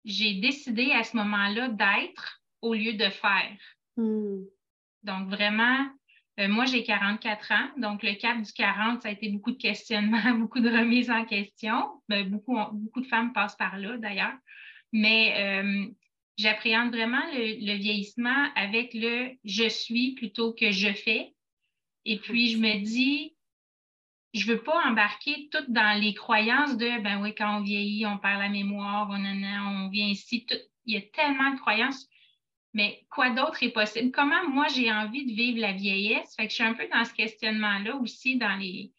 j'ai 0.06 0.36
décidé 0.36 0.92
à 0.92 1.04
ce 1.04 1.18
moment-là 1.18 1.70
d'être 1.70 2.42
au 2.62 2.74
lieu 2.74 2.94
de 2.94 3.10
faire. 3.10 3.58
Hmm. 3.98 4.44
Donc, 5.04 5.30
vraiment, 5.30 5.88
euh, 6.40 6.48
moi, 6.48 6.66
j'ai 6.66 6.84
44 6.84 7.52
ans. 7.52 7.70
Donc, 7.78 8.04
le 8.04 8.14
cap 8.14 8.42
du 8.42 8.52
40, 8.52 9.02
ça 9.02 9.10
a 9.10 9.12
été 9.12 9.30
beaucoup 9.30 9.52
de 9.52 9.58
questionnements, 9.58 10.34
beaucoup 10.40 10.60
de 10.60 10.70
remises 10.70 11.10
en 11.10 11.26
question. 11.26 12.02
Ben, 12.08 12.30
beaucoup, 12.30 12.58
beaucoup 12.74 13.02
de 13.02 13.08
femmes 13.08 13.34
passent 13.34 13.56
par 13.56 13.78
là, 13.78 13.98
d'ailleurs. 13.98 14.38
Mais 14.92 15.34
euh, 15.38 15.86
j'appréhende 16.38 16.94
vraiment 16.94 17.24
le, 17.34 17.78
vieillissement 17.78 18.50
avec 18.56 18.94
le 18.94 19.32
je 19.44 19.68
suis 19.68 20.14
plutôt 20.14 20.54
que 20.54 20.72
je 20.72 20.94
fais. 20.94 21.34
Et 22.06 22.20
puis, 22.20 22.50
je 22.50 22.58
me 22.58 22.84
dis, 22.84 23.35
je 24.36 24.52
veux 24.52 24.62
pas 24.62 24.86
embarquer 24.86 25.50
tout 25.50 25.64
dans 25.70 26.00
les 26.00 26.14
croyances 26.14 26.76
de 26.76 27.02
ben 27.02 27.22
oui, 27.22 27.34
quand 27.34 27.58
on 27.58 27.62
vieillit, 27.62 28.06
on 28.06 28.18
perd 28.18 28.42
la 28.42 28.50
mémoire, 28.50 29.08
on, 29.10 29.24
on 29.24 29.90
vient 29.90 30.08
ici. 30.08 30.46
il 30.86 30.96
y 30.96 30.98
a 30.98 31.02
tellement 31.02 31.52
de 31.52 31.60
croyances. 31.60 32.10
Mais 32.74 33.06
quoi 33.10 33.30
d'autre 33.30 33.64
est 33.64 33.72
possible? 33.72 34.12
Comment 34.12 34.50
moi 34.50 34.68
j'ai 34.68 34.92
envie 34.92 35.26
de 35.26 35.32
vivre 35.32 35.62
la 35.62 35.72
vieillesse? 35.72 36.36
Fait 36.36 36.44
que 36.44 36.50
je 36.50 36.56
suis 36.56 36.64
un 36.64 36.74
peu 36.74 36.86
dans 36.90 37.06
ce 37.06 37.14
questionnement-là 37.14 37.96
aussi 37.96 38.38
dans 38.38 38.58
les, 38.58 38.92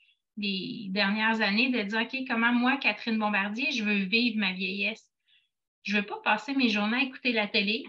dernières 0.88 1.42
années 1.42 1.68
de 1.68 1.82
dire 1.82 2.00
OK, 2.00 2.26
comment 2.26 2.52
moi, 2.52 2.78
Catherine 2.78 3.18
Bombardier, 3.18 3.72
je 3.72 3.84
veux 3.84 4.04
vivre 4.04 4.38
ma 4.38 4.52
vieillesse? 4.52 5.06
Je 5.82 5.98
veux 5.98 6.06
pas 6.06 6.18
passer 6.24 6.54
mes 6.54 6.70
journées 6.70 6.96
à 6.96 7.02
écouter 7.02 7.32
la 7.32 7.46
télé. 7.46 7.84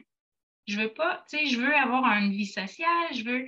Je 0.68 0.82
veux 0.82 0.94
pas, 0.94 1.24
tu 1.30 1.38
sais, 1.38 1.46
je 1.46 1.58
veux 1.58 1.74
avoir 1.74 2.04
une 2.18 2.34
vie 2.34 2.46
sociale, 2.46 3.14
je 3.14 3.24
veux 3.24 3.48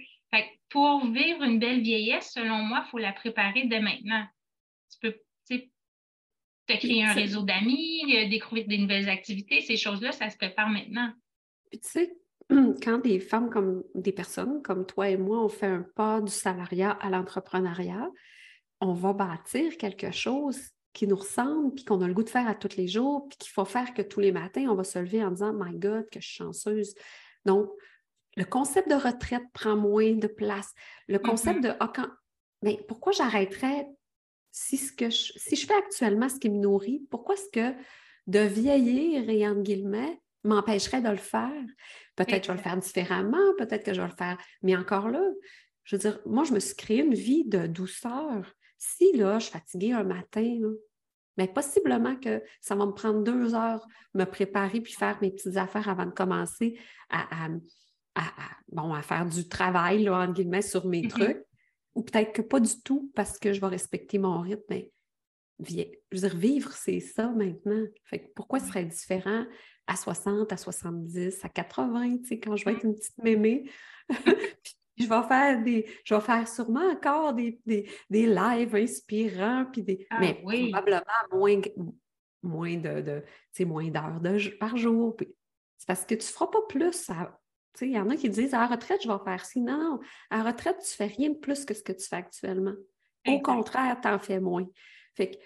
pour 0.69 1.05
vivre 1.07 1.43
une 1.43 1.59
belle 1.59 1.81
vieillesse, 1.81 2.31
selon 2.33 2.57
moi, 2.57 2.83
il 2.85 2.89
faut 2.91 2.97
la 2.99 3.11
préparer 3.11 3.65
dès 3.65 3.79
maintenant. 3.79 4.25
Tu 4.91 4.99
peux 5.01 5.15
te 6.69 6.77
créer 6.77 7.03
un 7.03 7.13
réseau 7.13 7.41
d'amis, 7.41 8.03
euh, 8.15 8.29
découvrir 8.29 8.67
des 8.67 8.77
nouvelles 8.77 9.09
activités, 9.09 9.61
ces 9.61 9.77
choses-là, 9.77 10.11
ça 10.11 10.29
se 10.29 10.37
prépare 10.37 10.69
maintenant. 10.69 11.11
Puis 11.71 11.79
tu 11.79 11.89
sais, 11.89 12.15
quand 12.83 12.99
des 12.99 13.19
femmes 13.19 13.49
comme 13.49 13.83
des 13.95 14.11
personnes 14.11 14.61
comme 14.61 14.85
toi 14.85 15.09
et 15.09 15.17
moi, 15.17 15.43
on 15.43 15.49
fait 15.49 15.65
un 15.65 15.85
pas 15.95 16.21
du 16.21 16.31
salariat 16.31 16.91
à 16.91 17.09
l'entrepreneuriat, 17.09 18.09
on 18.81 18.93
va 18.93 19.13
bâtir 19.13 19.77
quelque 19.77 20.11
chose 20.11 20.59
qui 20.93 21.07
nous 21.07 21.15
ressemble, 21.15 21.73
puis 21.75 21.85
qu'on 21.85 22.01
a 22.01 22.07
le 22.07 22.13
goût 22.13 22.23
de 22.23 22.29
faire 22.29 22.47
à 22.47 22.55
tous 22.55 22.75
les 22.75 22.87
jours, 22.87 23.27
puis 23.29 23.37
qu'il 23.37 23.51
faut 23.51 23.65
faire 23.65 23.93
que 23.93 24.01
tous 24.01 24.19
les 24.19 24.31
matins, 24.31 24.67
on 24.69 24.75
va 24.75 24.83
se 24.83 24.99
lever 24.99 25.23
en 25.23 25.31
disant 25.31 25.53
My 25.53 25.77
God, 25.77 26.09
que 26.11 26.19
je 26.19 26.27
suis 26.27 26.37
chanceuse. 26.37 26.93
Donc, 27.45 27.69
le 28.37 28.45
concept 28.45 28.89
de 28.89 28.95
retraite 28.95 29.43
prend 29.53 29.75
moins 29.75 30.13
de 30.13 30.27
place. 30.27 30.71
Le 31.07 31.19
concept 31.19 31.59
mm-hmm. 31.59 31.73
de 31.73 31.77
ah, 31.79 31.91
quand... 31.93 32.07
Mais 32.61 32.79
pourquoi 32.87 33.11
j'arrêterais 33.11 33.87
si, 34.51 34.77
ce 34.77 34.91
que 34.91 35.09
je... 35.09 35.33
si 35.35 35.55
je 35.55 35.65
fais 35.65 35.75
actuellement 35.75 36.29
ce 36.29 36.39
qui 36.39 36.49
me 36.49 36.59
nourrit, 36.59 37.01
pourquoi 37.09 37.35
est-ce 37.35 37.49
que 37.51 37.75
de 38.27 38.39
vieillir 38.39 39.29
et 39.29 39.47
entre 39.47 39.61
guillemets 39.61 40.21
m'empêcherait 40.43 41.01
de 41.01 41.09
le 41.09 41.17
faire? 41.17 41.63
Peut-être 42.15 42.41
que 42.41 42.47
je 42.47 42.51
vais 42.51 42.57
le 42.57 42.63
faire 42.63 42.77
différemment, 42.77 43.53
peut-être 43.57 43.83
que 43.83 43.93
je 43.93 44.01
vais 44.01 44.07
le 44.07 44.15
faire, 44.15 44.37
mais 44.61 44.75
encore 44.75 45.09
là, 45.09 45.23
je 45.83 45.95
veux 45.95 45.99
dire, 45.99 46.19
moi, 46.25 46.43
je 46.43 46.53
me 46.53 46.59
suis 46.59 46.75
créé 46.75 46.99
une 46.99 47.15
vie 47.15 47.45
de 47.45 47.65
douceur. 47.65 48.53
Si 48.77 49.11
là, 49.13 49.39
je 49.39 49.45
suis 49.45 49.53
fatiguée 49.53 49.93
un 49.93 50.03
matin, 50.03 50.59
mais 51.37 51.47
possiblement 51.47 52.15
que 52.15 52.43
ça 52.61 52.75
va 52.75 52.85
me 52.85 52.91
prendre 52.91 53.23
deux 53.23 53.55
heures 53.55 53.85
me 54.13 54.25
préparer 54.25 54.81
puis 54.81 54.93
faire 54.93 55.17
mes 55.21 55.31
petites 55.31 55.57
affaires 55.57 55.89
avant 55.89 56.05
de 56.05 56.11
commencer 56.11 56.77
à, 57.09 57.47
bon, 58.71 58.93
à 58.93 59.01
faire 59.01 59.25
du 59.25 59.47
travail, 59.47 60.03
là, 60.03 60.19
entre 60.19 60.33
guillemets, 60.33 60.61
sur 60.61 60.85
mes 60.87 61.01
mm-hmm. 61.01 61.09
trucs. 61.09 61.45
Ou 61.95 62.03
peut-être 62.03 62.33
que 62.33 62.41
pas 62.41 62.59
du 62.59 62.81
tout 62.83 63.11
parce 63.15 63.39
que 63.39 63.51
je 63.51 63.59
vais 63.59 63.67
respecter 63.67 64.19
mon 64.19 64.39
rythme. 64.41 64.63
Mais 64.69 64.91
je 65.59 65.75
veux 66.11 66.29
dire, 66.29 66.37
vivre, 66.37 66.71
c'est 66.71 66.99
ça 66.99 67.29
maintenant. 67.29 67.83
Fait 68.05 68.31
pourquoi 68.35 68.59
ce 68.59 68.67
serait 68.67 68.85
différent 68.85 69.45
à 69.87 69.95
60, 69.95 70.51
à 70.53 70.57
70, 70.57 71.43
à 71.43 71.49
80, 71.49 72.17
tu 72.19 72.27
sais, 72.27 72.39
quand 72.39 72.55
je 72.55 72.65
vais 72.65 72.73
être 72.73 72.85
une 72.85 72.95
petite 72.95 73.17
mémé? 73.17 73.69
je 74.97 75.07
vais 75.07 75.27
faire 75.27 75.63
des, 75.63 75.89
je 76.03 76.13
vais 76.13 76.21
faire 76.21 76.47
sûrement 76.47 76.91
encore 76.91 77.33
des, 77.33 77.59
des, 77.65 77.89
des 78.09 78.25
lives 78.27 78.75
inspirants, 78.75 79.65
puis 79.71 79.83
des, 79.83 80.05
ah 80.09 80.19
mais 80.19 80.35
probablement 80.35 81.01
moins, 81.31 81.61
moins 82.43 82.77
de, 82.77 83.01
de 83.01 83.65
moins 83.65 83.89
d'heures 83.89 84.21
par 84.59 84.77
jour. 84.77 85.17
C'est 85.77 85.87
parce 85.87 86.05
que 86.05 86.15
tu 86.15 86.25
ne 86.25 86.31
feras 86.31 86.47
pas 86.47 86.61
plus. 86.67 87.09
Il 87.81 87.91
y 87.91 87.99
en 87.99 88.09
a 88.09 88.15
qui 88.15 88.29
disent 88.29 88.53
à 88.53 88.59
la 88.59 88.67
retraite, 88.67 89.01
je 89.03 89.07
vais 89.07 89.23
faire 89.23 89.45
ci. 89.45 89.61
Non, 89.61 89.99
à 90.29 90.37
la 90.37 90.43
retraite, 90.43 90.77
tu 90.77 91.03
ne 91.03 91.07
fais 91.07 91.15
rien 91.15 91.29
de 91.29 91.37
plus 91.37 91.65
que 91.65 91.73
ce 91.73 91.83
que 91.83 91.93
tu 91.93 92.05
fais 92.07 92.17
actuellement. 92.17 92.75
Au 93.27 93.39
contraire, 93.41 93.99
tu 94.01 94.07
en 94.07 94.19
fais 94.19 94.39
moins. 94.39 94.65
Fait 95.15 95.31
que 95.31 95.37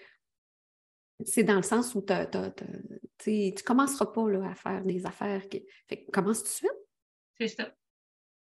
c'est 1.24 1.44
dans 1.44 1.56
le 1.56 1.62
sens 1.62 1.94
où 1.94 2.02
tu 2.02 2.12
ne 2.12 3.62
commenceras 3.62 4.06
pas 4.06 4.28
là, 4.30 4.50
à 4.50 4.54
faire 4.54 4.84
des 4.84 5.06
affaires. 5.06 5.48
Qui... 5.48 5.64
Fait 5.88 6.04
que 6.04 6.10
commence 6.10 6.38
tout 6.38 6.48
de 6.48 6.48
suite. 6.48 6.70
C'est 7.38 7.48
ça. 7.48 7.72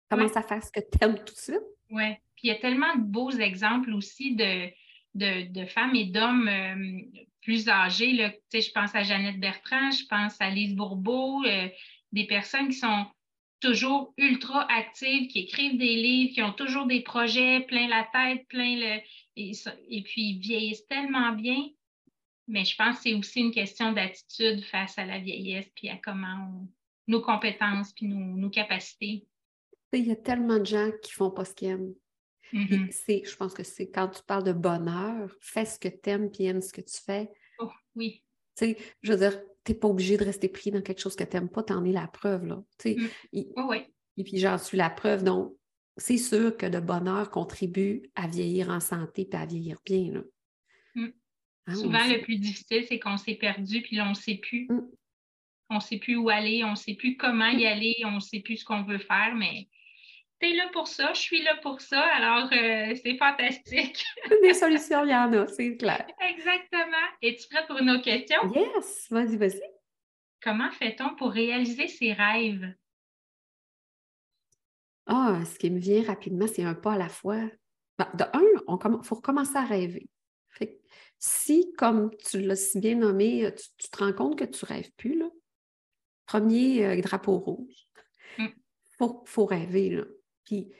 Commence 0.10 0.38
à 0.38 0.44
faire 0.44 0.64
ce 0.64 0.72
que 0.72 0.80
tu 0.80 1.04
aimes 1.04 1.18
tout 1.24 1.34
de 1.34 1.40
suite. 1.40 1.64
Oui. 1.90 2.14
Puis 2.36 2.48
il 2.48 2.48
y 2.48 2.52
a 2.52 2.60
tellement 2.60 2.96
de 2.96 3.02
beaux 3.02 3.32
exemples 3.32 3.94
aussi 3.94 4.36
de, 4.36 4.70
de, 5.16 5.66
femmes 5.66 5.96
et 5.96 6.06
d'hommes 6.06 6.48
euh, 6.48 7.22
plus 7.42 7.70
âgés. 7.70 8.14
Là. 8.14 8.32
Je 8.54 8.72
pense 8.72 8.94
à 8.96 9.04
Jeannette 9.04 9.40
Bertrand, 9.40 9.92
je 9.92 10.06
pense 10.08 10.40
à 10.40 10.50
Lise 10.50 10.76
Bourbeau, 10.76 11.44
euh, 11.46 11.68
des 12.12 12.28
personnes 12.28 12.70
qui 12.70 12.78
sont 12.78 13.06
toujours 13.64 14.14
ultra 14.18 14.68
actives, 14.70 15.30
qui 15.30 15.40
écrivent 15.40 15.78
des 15.78 15.96
livres, 15.96 16.34
qui 16.34 16.42
ont 16.42 16.52
toujours 16.52 16.86
des 16.86 17.02
projets, 17.02 17.62
plein 17.62 17.88
la 17.88 18.06
tête, 18.12 18.46
plein 18.50 18.76
le. 18.76 19.02
Et, 19.36 19.52
et 19.90 20.04
puis 20.04 20.38
vieillissent 20.38 20.86
tellement 20.88 21.32
bien. 21.32 21.70
Mais 22.48 22.66
je 22.66 22.76
pense 22.76 22.98
que 22.98 23.04
c'est 23.04 23.14
aussi 23.14 23.40
une 23.40 23.52
question 23.52 23.94
d'attitude 23.94 24.64
face 24.66 24.98
à 25.00 25.06
la 25.06 25.20
vieillesse, 25.20 25.70
puis 25.76 25.90
à 25.90 25.98
comment 25.98 26.68
nos 27.08 27.22
compétences, 27.22 27.94
puis 27.94 28.08
nos, 28.08 28.38
nos 28.38 28.50
capacités. 28.50 29.26
Il 29.94 30.08
y 30.08 30.12
a 30.12 30.16
tellement 30.16 30.60
de 30.60 30.66
gens 30.66 30.92
qui 31.02 31.14
font 31.14 31.32
pas 31.32 31.46
ce 31.46 31.54
qu'ils 31.54 31.70
aiment. 31.70 31.94
Mm-hmm. 32.52 33.26
Je 33.30 33.36
pense 33.36 33.54
que 33.54 33.64
c'est 33.64 33.90
quand 33.90 34.10
tu 34.10 34.22
parles 34.24 34.44
de 34.44 34.54
bonheur, 34.54 35.32
fais 35.40 35.66
ce 35.66 35.80
que 35.80 35.88
tu 35.88 36.10
aimes 36.10 36.30
puis 36.30 36.46
aime 36.46 36.62
ce 36.62 36.74
que 36.74 36.82
tu 36.82 36.98
fais. 37.04 37.32
Oh, 37.60 37.72
oui. 37.96 38.24
je 38.60 38.76
veux 39.12 39.18
dire, 39.18 39.42
tu 39.66 39.72
n'es 39.72 39.78
pas 39.78 39.88
obligé 39.88 40.18
de 40.18 40.26
rester 40.26 40.50
pris 40.50 40.72
dans 40.72 40.82
quelque 40.82 41.00
chose 41.00 41.16
que 41.16 41.24
tu 41.24 41.36
n'aimes 41.36 41.50
pas, 41.50 41.64
tu 41.64 41.74
en 41.74 41.86
es 41.86 41.92
la 41.92 42.08
preuve. 42.08 42.46
Là. 42.46 42.64
Mm. 42.86 43.08
oui. 43.32 43.78
Et 44.18 44.24
puis 44.24 44.38
j'en 44.38 44.58
suis 44.58 44.78
la 44.78 44.90
preuve. 44.90 45.24
Donc, 45.24 45.54
c'est 45.98 46.18
sûr 46.18 46.58
que 46.58 46.66
le 46.66 46.82
bonheur 46.82 47.30
contribue 47.30 48.04
à 48.16 48.28
vieillir 48.28 48.70
en 48.70 48.80
santé 48.80 49.28
et 49.32 49.36
à 49.36 49.46
vieillir 49.46 49.78
bien. 49.86 50.12
Là. 50.14 50.22
Mm. 50.96 51.08
Hein, 51.68 51.76
Souvent, 51.76 52.08
le 52.08 52.22
plus 52.22 52.38
difficile, 52.38 52.86
c'est 52.88 53.00
qu'on 53.00 53.18
s'est 53.18 53.36
perdu 53.36 53.82
puis 53.82 53.96
là, 53.96 54.06
on 54.06 54.10
ne 54.10 54.16
sait 54.16 54.36
plus. 54.36 54.68
Mm. 54.70 54.90
On 55.70 55.76
ne 55.76 55.82
sait 55.82 55.98
plus 55.98 56.18
où 56.18 56.30
aller, 56.30 56.64
on 56.64 56.72
ne 56.72 56.76
sait 56.76 56.94
plus 56.94 57.16
comment 57.16 57.50
y 57.50 57.66
aller, 57.66 57.96
on 58.06 58.12
ne 58.12 58.20
sait 58.20 58.42
plus 58.42 58.58
ce 58.58 58.66
qu'on 58.66 58.84
veut 58.84 59.00
faire, 59.00 59.34
mais 59.36 59.70
là 60.52 60.70
pour 60.74 60.88
ça, 60.88 61.14
je 61.14 61.22
suis 61.22 61.42
là 61.44 61.56
pour 61.62 61.80
ça, 61.80 62.02
alors 62.02 62.50
euh, 62.52 62.96
c'est 63.02 63.18
fantastique. 63.18 64.04
Des 64.42 64.54
solutions, 64.54 65.06
il 65.06 65.12
y 65.12 65.16
en 65.16 65.32
a, 65.32 65.48
c'est 65.48 65.78
clair. 65.78 66.06
Exactement. 66.30 67.08
Es-tu 67.22 67.48
prête 67.48 67.68
pour 67.68 67.78
une 67.78 67.90
autre 67.92 68.04
question? 68.04 68.52
Yes, 68.54 69.08
vas-y, 69.10 69.38
vas-y. 69.38 69.62
Comment 70.42 70.72
fait-on 70.72 71.16
pour 71.16 71.32
réaliser 71.32 71.88
ses 71.88 72.12
rêves? 72.12 72.74
Ah, 75.06 75.40
ce 75.46 75.58
qui 75.58 75.70
me 75.70 75.80
vient 75.80 76.04
rapidement, 76.04 76.48
c'est 76.48 76.64
un 76.64 76.76
pas 76.76 76.94
à 76.94 76.98
la 76.98 77.10
fois. 77.10 77.40
Ben, 77.98 78.10
de 78.14 78.24
un, 78.24 78.42
il 79.00 79.04
faut 79.04 79.16
recommencer 79.16 79.56
à 79.56 79.66
rêver. 79.66 80.10
si, 81.20 81.74
comme 81.78 82.12
tu 82.18 82.42
l'as 82.42 82.56
si 82.56 82.80
bien 82.80 82.96
nommé, 82.96 83.50
tu, 83.78 83.90
te 83.90 84.04
rends 84.04 84.14
compte 84.14 84.38
que 84.38 84.46
tu 84.46 84.66
ne 84.66 84.68
rêves 84.68 84.92
plus, 84.98 85.18
là, 85.18 85.30
premier 86.26 86.86
euh, 86.86 87.02
drapeau 87.02 87.38
rouge. 87.38 87.88
Il 88.40 88.46
mm. 88.46 89.24
faut, 89.26 89.46
rêver. 89.46 89.90
Là. 89.92 90.04
Puis 90.46 90.72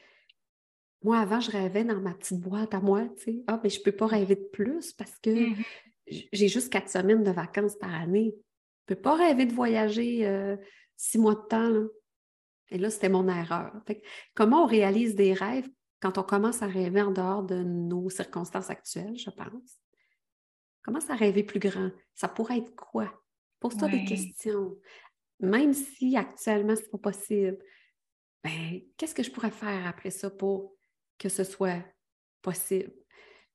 moi, 1.04 1.20
avant, 1.20 1.40
je 1.40 1.52
rêvais 1.52 1.84
dans 1.84 2.00
ma 2.00 2.14
petite 2.14 2.40
boîte 2.40 2.74
à 2.74 2.80
moi, 2.80 3.08
tu 3.18 3.24
sais. 3.24 3.44
Ah, 3.48 3.60
mais 3.64 3.70
je 3.70 3.80
ne 3.80 3.84
peux 3.84 3.92
pas 3.92 4.08
rêver 4.08 4.36
de 4.36 4.50
plus 4.52 4.94
parce 4.94 5.20
que 5.20 5.30
mm-hmm. 5.30 6.28
j'ai 6.32 6.48
juste 6.48 6.72
quatre 6.72 6.90
semaines 6.90 7.24
de 7.24 7.32
vacances 7.32 7.76
par 7.76 7.94
année. 7.94 8.34
Je 8.88 8.94
ne 8.94 8.96
peux 8.96 9.02
pas 9.02 9.16
rêver 9.16 9.46
de 9.46 9.54
voyager 9.54 10.26
euh, 10.26 10.56
six 10.96 11.18
mois 11.18 11.36
de 11.36 11.48
temps. 11.48 11.88
Et 12.70 12.78
là, 12.78 12.90
c'était 12.90 13.10
mon 13.10 13.28
erreur. 13.28 13.74
comment 14.34 14.64
on 14.64 14.68
réalise 14.68 15.16
des 15.16 15.34
rêves 15.34 15.70
quand 16.00 16.18
on 16.18 16.24
commence 16.24 16.62
à 16.62 16.68
rêver 16.68 17.02
en 17.02 17.12
dehors 17.12 17.44
de 17.44 17.64
nos 17.64 18.10
circonstances 18.10 18.70
actuelles, 18.70 19.18
je 19.18 19.30
pense? 19.30 19.80
Commence 20.84 21.10
à 21.10 21.16
rêver 21.16 21.44
plus 21.44 21.60
grand? 21.60 21.92
Ça 22.14 22.28
pourrait 22.28 22.58
être 22.58 22.76
quoi? 22.76 23.14
Pose-toi 23.60 23.88
des 23.88 24.04
questions. 24.04 24.78
Même 25.40 25.74
si 25.74 26.18
actuellement, 26.18 26.76
ce 26.76 26.82
n'est 26.82 26.90
pas 26.90 26.98
possible, 26.98 27.58
ben, 28.44 28.82
qu'est-ce 28.98 29.16
que 29.16 29.24
je 29.24 29.32
pourrais 29.32 29.52
faire 29.52 29.88
après 29.88 30.12
ça 30.12 30.30
pour 30.30 30.76
que 31.18 31.30
ce 31.30 31.44
soit 31.44 31.84
possible? 32.42 32.92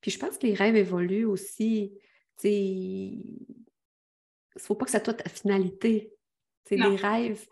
Puis 0.00 0.11
je 0.11 0.18
pense 0.18 0.38
que 0.38 0.47
les 0.47 0.54
rêves 0.54 0.76
évoluent 0.76 1.26
aussi. 1.26 1.99
Il 2.45 3.23
ne 4.54 4.61
faut 4.61 4.75
pas 4.75 4.85
que 4.85 4.90
ça 4.90 5.02
soit 5.02 5.14
ta 5.14 5.28
finalité. 5.28 6.12
C'est 6.64 6.76
des 6.76 6.97
rêves. 6.97 7.47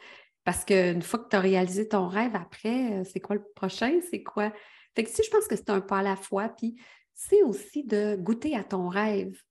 Parce 0.45 0.65
qu'une 0.65 1.03
fois 1.03 1.19
que 1.19 1.29
tu 1.29 1.37
as 1.37 1.41
réalisé 1.41 1.89
ton 1.89 2.07
rêve, 2.07 2.37
après, 2.37 3.03
c'est 3.05 3.21
quoi 3.21 3.37
le 3.37 3.43
prochain? 3.55 4.01
C'est 4.11 4.23
quoi? 4.23 4.53
Fait 4.95 5.05
que 5.05 5.11
si 5.11 5.23
je 5.25 5.31
pense 5.31 5.49
que 5.49 5.57
c'est 5.57 5.71
un 5.71 5.81
pas 5.81 5.99
à 5.99 6.03
la 6.03 6.17
fois, 6.17 6.49
puis 6.49 6.81
c'est 7.13 7.43
aussi 7.43 7.83
de 7.83 8.17
goûter 8.17 8.55
à 8.55 8.63
ton 8.63 8.89
rêve. 8.89 9.43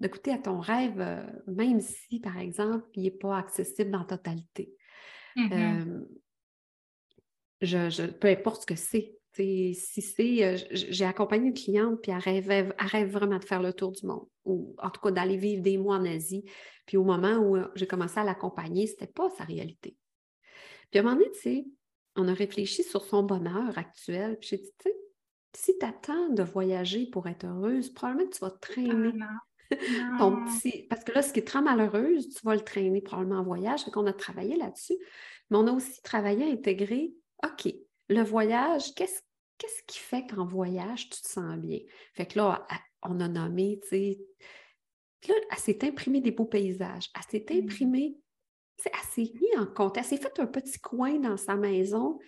De 0.00 0.08
goûter 0.08 0.32
à 0.32 0.38
ton 0.38 0.60
rêve, 0.60 1.00
euh, 1.00 1.24
même 1.46 1.80
si, 1.80 2.20
par 2.20 2.38
exemple, 2.38 2.86
il 2.94 3.04
n'est 3.04 3.10
pas 3.10 3.38
accessible 3.38 3.90
dans 3.90 4.04
totalité. 4.04 4.74
Mm-hmm. 5.36 5.52
Euh, 5.52 6.04
je, 7.60 8.06
peu 8.06 8.28
importe 8.28 8.62
ce 8.62 8.66
que 8.66 8.76
c'est. 8.76 9.14
Si 9.32 9.74
c'est, 9.74 10.44
euh, 10.44 10.58
j'ai 10.72 11.04
accompagné 11.04 11.48
une 11.48 11.54
cliente, 11.54 12.00
puis 12.02 12.12
elle 12.12 12.18
rêve, 12.18 13.10
vraiment 13.10 13.38
de 13.38 13.44
faire 13.44 13.62
le 13.62 13.72
tour 13.72 13.92
du 13.92 14.04
monde, 14.06 14.26
ou 14.44 14.74
en 14.78 14.90
tout 14.90 15.00
cas 15.00 15.12
d'aller 15.12 15.36
vivre 15.36 15.62
des 15.62 15.78
mois 15.78 15.96
en 15.96 16.04
Asie. 16.04 16.44
Puis 16.84 16.96
au 16.96 17.04
moment 17.04 17.36
où 17.36 17.56
euh, 17.56 17.68
j'ai 17.74 17.86
commencé 17.86 18.18
à 18.18 18.24
l'accompagner, 18.24 18.86
ce 18.86 18.92
n'était 18.92 19.06
pas 19.06 19.30
sa 19.30 19.44
réalité. 19.44 19.96
Puis 20.90 20.98
à 20.98 21.02
un 21.02 21.04
moment 21.04 21.16
donné, 21.16 21.30
tu 21.30 21.40
sais, 21.40 21.64
on 22.16 22.28
a 22.28 22.34
réfléchi 22.34 22.82
sur 22.82 23.04
son 23.04 23.22
bonheur 23.22 23.78
actuel. 23.78 24.36
Puis 24.40 24.50
j'ai 24.50 24.58
dit, 24.58 24.72
tu 24.78 24.90
sais, 24.90 24.96
si 25.54 25.78
tu 25.78 25.86
attends 25.86 26.28
de 26.30 26.42
voyager 26.42 27.06
pour 27.06 27.28
être 27.28 27.46
heureuse, 27.46 27.90
probablement 27.90 28.28
que 28.28 28.34
tu 28.34 28.40
vas 28.40 28.50
traîner. 28.50 29.12
Ton 30.18 30.44
petit... 30.44 30.86
Parce 30.88 31.04
que 31.04 31.12
là, 31.12 31.22
ce 31.22 31.32
qui 31.32 31.40
est 31.40 31.46
très 31.46 31.62
malheureuse, 31.62 32.28
tu 32.28 32.44
vas 32.44 32.54
le 32.54 32.60
traîner 32.60 33.00
probablement 33.00 33.40
en 33.40 33.44
voyage. 33.44 33.84
Fait 33.84 33.90
qu'on 33.90 34.06
a 34.06 34.12
travaillé 34.12 34.56
là-dessus. 34.56 34.96
Mais 35.50 35.58
on 35.58 35.66
a 35.66 35.72
aussi 35.72 36.02
travaillé 36.02 36.44
à 36.44 36.48
intégrer 36.48 37.14
OK, 37.44 37.74
le 38.08 38.22
voyage, 38.22 38.94
qu'est-ce 38.94 39.20
qu'est-ce 39.58 39.82
qui 39.86 39.98
fait 39.98 40.26
qu'en 40.26 40.46
voyage, 40.46 41.10
tu 41.10 41.20
te 41.20 41.28
sens 41.28 41.56
bien? 41.58 41.80
Fait 42.14 42.26
que 42.26 42.38
là, 42.38 42.66
on 43.02 43.20
a 43.20 43.28
nommé, 43.28 43.78
tu 43.82 43.88
sais, 43.88 44.18
là, 45.28 45.34
elle 45.50 45.58
s'est 45.58 45.84
imprimée 45.84 46.20
des 46.20 46.30
beaux 46.30 46.46
paysages. 46.46 47.10
Elle 47.14 47.22
s'est 47.30 47.46
mmh. 47.54 47.64
imprimée, 47.64 48.16
elle 48.84 49.08
s'est 49.10 49.32
mis 49.34 49.58
en 49.58 49.66
compte. 49.66 49.98
Elle 49.98 50.04
s'est 50.04 50.16
fait 50.16 50.38
un 50.40 50.46
petit 50.46 50.78
coin 50.80 51.18
dans 51.18 51.36
sa 51.36 51.56
maison 51.56 52.18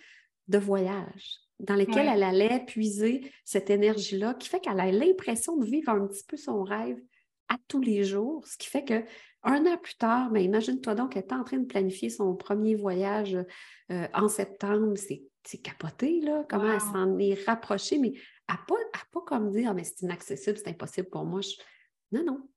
de 0.47 0.57
voyage 0.59 1.39
dans 1.59 1.75
lequel 1.75 2.07
elle 2.07 2.23
allait 2.23 2.65
puiser 2.65 3.31
cette 3.45 3.69
énergie-là, 3.69 4.33
qui 4.33 4.49
fait 4.49 4.59
qu'elle 4.59 4.79
a 4.79 4.91
l'impression 4.91 5.55
de 5.57 5.65
vivre 5.65 5.89
un 5.89 6.07
petit 6.07 6.25
peu 6.25 6.35
son 6.35 6.63
rêve 6.63 6.99
à 7.53 7.57
tous 7.67 7.81
les 7.81 8.03
jours, 8.03 8.45
ce 8.47 8.57
qui 8.57 8.67
fait 8.67 8.83
que 8.83 9.03
un 9.43 9.65
an 9.65 9.77
plus 9.77 9.95
tard, 9.95 10.31
mais 10.31 10.43
imagine-toi 10.43 10.95
donc, 10.95 11.15
elle 11.15 11.23
est 11.23 11.33
en 11.33 11.43
train 11.43 11.57
de 11.57 11.65
planifier 11.65 12.09
son 12.09 12.35
premier 12.35 12.75
voyage 12.75 13.37
euh, 13.91 14.07
en 14.13 14.29
septembre. 14.29 14.93
C'est 14.97 15.57
capoté, 15.57 16.21
là, 16.21 16.45
comment 16.49 16.71
elle 16.71 16.79
s'en 16.79 17.17
est 17.17 17.45
rapprochée, 17.45 17.97
mais 17.97 18.13
à 18.47 18.57
pas, 18.67 18.75
pas 19.11 19.21
comme 19.25 19.51
dire, 19.51 19.69
ah, 19.69 19.73
mais 19.73 19.83
c'est 19.83 20.01
inaccessible, 20.01 20.57
c'est 20.57 20.69
impossible 20.69 21.09
pour 21.09 21.25
moi. 21.25 21.41
Non, 22.11 22.23
non. 22.23 22.49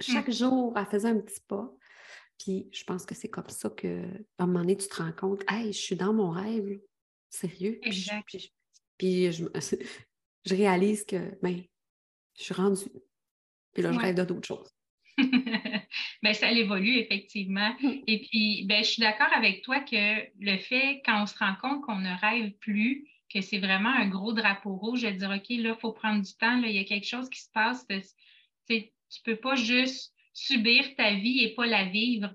Chaque 0.00 0.28
mmh. 0.28 0.32
jour, 0.32 0.74
elle 0.76 0.86
faisait 0.86 1.08
un 1.08 1.20
petit 1.20 1.40
pas. 1.46 1.72
Puis 2.38 2.68
je 2.72 2.82
pense 2.84 3.06
que 3.06 3.14
c'est 3.14 3.28
comme 3.28 3.48
ça 3.48 3.70
que, 3.70 4.02
à 4.38 4.44
un 4.44 4.46
moment 4.46 4.60
donné, 4.60 4.76
tu 4.76 4.88
te 4.88 4.96
rends 4.96 5.12
compte, 5.12 5.44
hey, 5.48 5.72
je 5.72 5.78
suis 5.78 5.96
dans 5.96 6.12
mon 6.12 6.30
rêve, 6.30 6.80
sérieux? 7.30 7.80
Puis, 8.98 9.30
je, 9.32 9.44
je, 10.44 10.54
réalise 10.54 11.04
que, 11.04 11.38
ben, 11.40 11.62
je 12.36 12.42
suis 12.42 12.54
rendue. 12.54 12.90
Puis 13.76 13.82
là, 13.82 13.92
je 13.92 13.98
rêve 13.98 14.14
d'autres 14.14 14.46
choses. 14.46 14.72
ben, 15.18 16.32
ça 16.32 16.50
évolue 16.50 16.96
effectivement. 16.96 17.76
Mmh. 17.82 17.90
Et 18.06 18.20
puis, 18.22 18.64
ben, 18.64 18.82
je 18.82 18.88
suis 18.88 19.02
d'accord 19.02 19.30
avec 19.34 19.60
toi 19.60 19.80
que 19.80 20.22
le 20.40 20.56
fait, 20.56 21.02
quand 21.04 21.22
on 21.22 21.26
se 21.26 21.36
rend 21.36 21.54
compte 21.60 21.82
qu'on 21.82 21.96
ne 21.96 22.18
rêve 22.22 22.52
plus, 22.52 23.06
que 23.28 23.42
c'est 23.42 23.58
vraiment 23.58 23.90
un 23.90 24.08
gros 24.08 24.32
drapeau 24.32 24.76
rouge, 24.76 25.02
de 25.02 25.10
dire, 25.10 25.28
OK, 25.28 25.50
là, 25.50 25.74
il 25.74 25.78
faut 25.78 25.92
prendre 25.92 26.24
du 26.24 26.32
temps, 26.38 26.58
là, 26.58 26.68
il 26.68 26.74
y 26.74 26.78
a 26.78 26.84
quelque 26.84 27.06
chose 27.06 27.28
qui 27.28 27.42
se 27.42 27.50
passe. 27.52 27.86
Tu 27.86 28.76
ne 28.76 28.80
peux 29.26 29.36
pas 29.36 29.56
juste 29.56 30.14
subir 30.32 30.94
ta 30.96 31.12
vie 31.12 31.40
et 31.44 31.54
pas 31.54 31.66
la 31.66 31.84
vivre. 31.84 32.34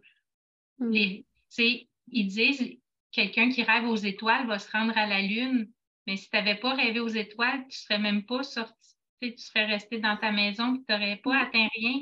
Mm. 0.77 0.93
ils 0.93 2.27
disent, 2.27 2.77
quelqu'un 3.11 3.49
qui 3.49 3.63
rêve 3.63 3.87
aux 3.87 3.95
étoiles 3.95 4.45
va 4.45 4.59
se 4.59 4.69
rendre 4.69 4.95
à 4.95 5.07
la 5.07 5.23
Lune, 5.23 5.71
mais 6.05 6.17
si 6.17 6.29
tu 6.29 6.35
n'avais 6.35 6.55
pas 6.55 6.75
rêvé 6.75 6.99
aux 6.99 7.07
étoiles, 7.07 7.61
tu 7.61 7.67
ne 7.69 7.81
serais 7.81 7.99
même 7.99 8.25
pas 8.25 8.43
sorti, 8.43 8.95
tu 9.27 9.37
serais 9.37 9.65
resté 9.65 9.99
dans 9.99 10.17
ta 10.17 10.31
maison 10.31 10.75
et 10.75 10.79
tu 10.79 10.85
n'aurais 10.89 11.17
pas 11.17 11.31
mm. 11.31 11.45
atteint 11.45 11.67
rien. 11.75 12.01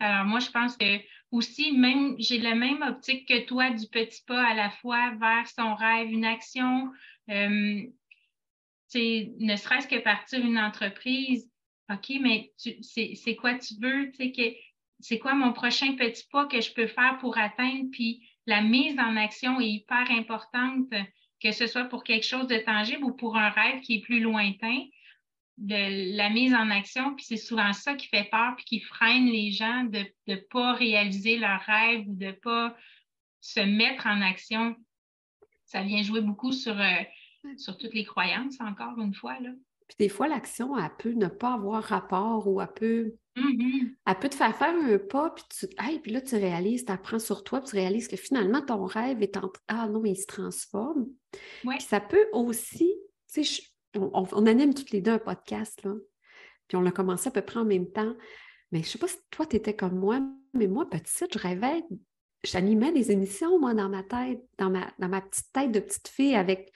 Alors 0.00 0.26
moi, 0.26 0.40
je 0.40 0.50
pense 0.50 0.76
que 0.76 1.00
aussi, 1.30 1.72
même 1.72 2.14
j'ai 2.18 2.38
la 2.38 2.54
même 2.54 2.82
optique 2.82 3.26
que 3.28 3.44
toi 3.46 3.70
du 3.70 3.86
petit 3.88 4.22
pas 4.26 4.42
à 4.42 4.54
la 4.54 4.70
fois 4.70 5.14
vers 5.20 5.48
son 5.48 5.74
rêve, 5.74 6.10
une 6.10 6.24
action, 6.24 6.90
euh, 7.30 7.82
ne 8.94 9.56
serait-ce 9.56 9.88
que 9.88 9.98
partir 9.98 10.44
une 10.44 10.58
entreprise. 10.58 11.50
OK, 11.92 12.12
mais 12.20 12.52
c'est 12.56 13.36
quoi 13.36 13.54
tu 13.58 13.74
veux? 13.80 14.12
C'est 15.00 15.18
quoi 15.18 15.34
mon 15.34 15.52
prochain 15.52 15.96
petit 15.96 16.24
pas 16.30 16.46
que 16.46 16.60
je 16.60 16.72
peux 16.72 16.86
faire 16.86 17.18
pour 17.18 17.36
atteindre? 17.36 17.90
Puis 17.90 18.26
la 18.46 18.62
mise 18.62 18.98
en 18.98 19.16
action 19.16 19.60
est 19.60 19.68
hyper 19.68 20.10
importante, 20.10 20.88
que 21.42 21.52
ce 21.52 21.66
soit 21.66 21.84
pour 21.84 22.04
quelque 22.04 22.26
chose 22.26 22.46
de 22.46 22.58
tangible 22.58 23.04
ou 23.04 23.12
pour 23.12 23.36
un 23.36 23.50
rêve 23.50 23.80
qui 23.80 23.96
est 23.96 24.00
plus 24.00 24.20
lointain 24.20 24.84
de 25.56 26.16
la 26.16 26.30
mise 26.30 26.52
en 26.52 26.70
action, 26.70 27.14
puis 27.14 27.24
c'est 27.24 27.36
souvent 27.36 27.72
ça 27.72 27.94
qui 27.94 28.08
fait 28.08 28.28
peur, 28.30 28.54
puis 28.56 28.64
qui 28.64 28.80
freine 28.80 29.26
les 29.26 29.52
gens 29.52 29.84
de 29.84 30.04
ne 30.26 30.36
pas 30.36 30.72
réaliser 30.72 31.38
leurs 31.38 31.60
rêves 31.60 32.08
ou 32.08 32.14
de 32.14 32.26
ne 32.26 32.32
pas 32.32 32.76
se 33.40 33.60
mettre 33.60 34.06
en 34.06 34.20
action. 34.20 34.74
Ça 35.64 35.82
vient 35.82 36.02
jouer 36.02 36.20
beaucoup 36.20 36.52
sur, 36.52 36.78
euh, 36.78 37.02
sur 37.56 37.76
toutes 37.76 37.94
les 37.94 38.04
croyances, 38.04 38.60
encore 38.60 38.98
une 38.98 39.14
fois. 39.14 39.38
Là. 39.40 39.50
Puis 39.88 39.96
des 39.98 40.08
fois, 40.08 40.28
l'action, 40.28 40.76
elle 40.78 40.90
peut 40.98 41.12
ne 41.12 41.28
pas 41.28 41.54
avoir 41.54 41.82
rapport 41.82 42.48
ou 42.48 42.60
elle 42.60 42.72
peut, 42.74 43.14
mm-hmm. 43.36 43.94
elle 44.06 44.18
peut 44.18 44.28
te 44.28 44.34
faire 44.34 44.56
faire 44.56 44.74
un 44.74 44.98
pas, 44.98 45.30
puis, 45.30 45.44
tu, 45.50 45.68
puis 46.00 46.12
là, 46.12 46.20
tu 46.20 46.34
réalises, 46.36 46.84
tu 46.84 46.92
apprends 46.92 47.18
sur 47.18 47.44
toi, 47.44 47.60
puis 47.60 47.70
tu 47.70 47.76
réalises 47.76 48.08
que 48.08 48.16
finalement, 48.16 48.62
ton 48.62 48.84
rêve 48.84 49.22
est 49.22 49.36
en 49.36 49.52
Ah 49.68 49.86
non, 49.88 50.00
mais 50.00 50.12
il 50.12 50.16
se 50.16 50.26
transforme. 50.26 51.06
Puis 51.68 51.80
ça 51.80 52.00
peut 52.00 52.26
aussi, 52.32 52.94
tu 53.32 53.44
sais, 53.44 53.62
on, 53.96 54.46
anime 54.46 54.74
toutes 54.74 54.90
les 54.90 55.00
deux 55.00 55.12
un 55.12 55.18
podcast, 55.18 55.82
là. 55.84 55.94
Puis 56.68 56.76
on 56.76 56.80
l'a 56.80 56.90
commencé 56.90 57.28
à 57.28 57.30
peu 57.30 57.42
près 57.42 57.60
en 57.60 57.64
même 57.64 57.90
temps. 57.90 58.14
Mais 58.72 58.80
je 58.80 58.86
ne 58.86 58.90
sais 58.90 58.98
pas 58.98 59.08
si 59.08 59.18
toi, 59.30 59.46
tu 59.46 59.56
étais 59.56 59.76
comme 59.76 59.98
moi, 59.98 60.20
mais 60.54 60.66
moi, 60.66 60.88
petite, 60.88 61.34
je 61.34 61.38
rêvais, 61.38 61.84
j'animais 62.42 62.92
des 62.92 63.10
émissions, 63.10 63.58
moi, 63.58 63.74
dans 63.74 63.88
ma 63.88 64.02
tête, 64.02 64.42
dans 64.58 64.70
ma, 64.70 64.92
dans 64.98 65.08
ma 65.08 65.20
petite 65.20 65.52
tête 65.52 65.72
de 65.72 65.80
petite 65.80 66.08
fille 66.08 66.34
avec, 66.34 66.72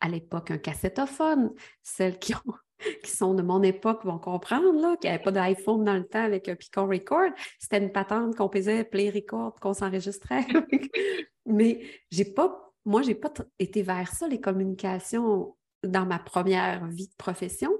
à 0.00 0.08
l'époque, 0.08 0.50
un 0.50 0.58
cassettophone. 0.58 1.52
Celles 1.82 2.18
qui, 2.18 2.34
qui 3.02 3.10
sont 3.10 3.34
de 3.34 3.42
mon 3.42 3.62
époque 3.62 4.04
vont 4.04 4.18
comprendre, 4.18 4.98
qu'il 4.98 5.08
n'y 5.08 5.14
avait 5.14 5.22
pas 5.22 5.30
d'iPhone 5.30 5.84
dans 5.84 5.96
le 5.96 6.06
temps 6.06 6.24
avec 6.24 6.48
un 6.48 6.56
Pico 6.56 6.86
Record. 6.86 7.30
C'était 7.58 7.78
une 7.78 7.92
patente 7.92 8.36
qu'on 8.36 8.50
faisait 8.50 8.84
Play 8.84 9.10
Record, 9.10 9.58
qu'on 9.60 9.74
s'enregistrait. 9.74 10.46
mais 11.46 11.80
j'ai 12.10 12.24
pas, 12.24 12.72
moi, 12.84 13.02
pas 13.20 13.32
été 13.58 13.82
vers 13.82 14.12
ça, 14.12 14.28
les 14.28 14.40
communications 14.40 15.54
dans 15.84 16.06
ma 16.06 16.18
première 16.18 16.86
vie 16.86 17.08
de 17.08 17.14
profession 17.16 17.70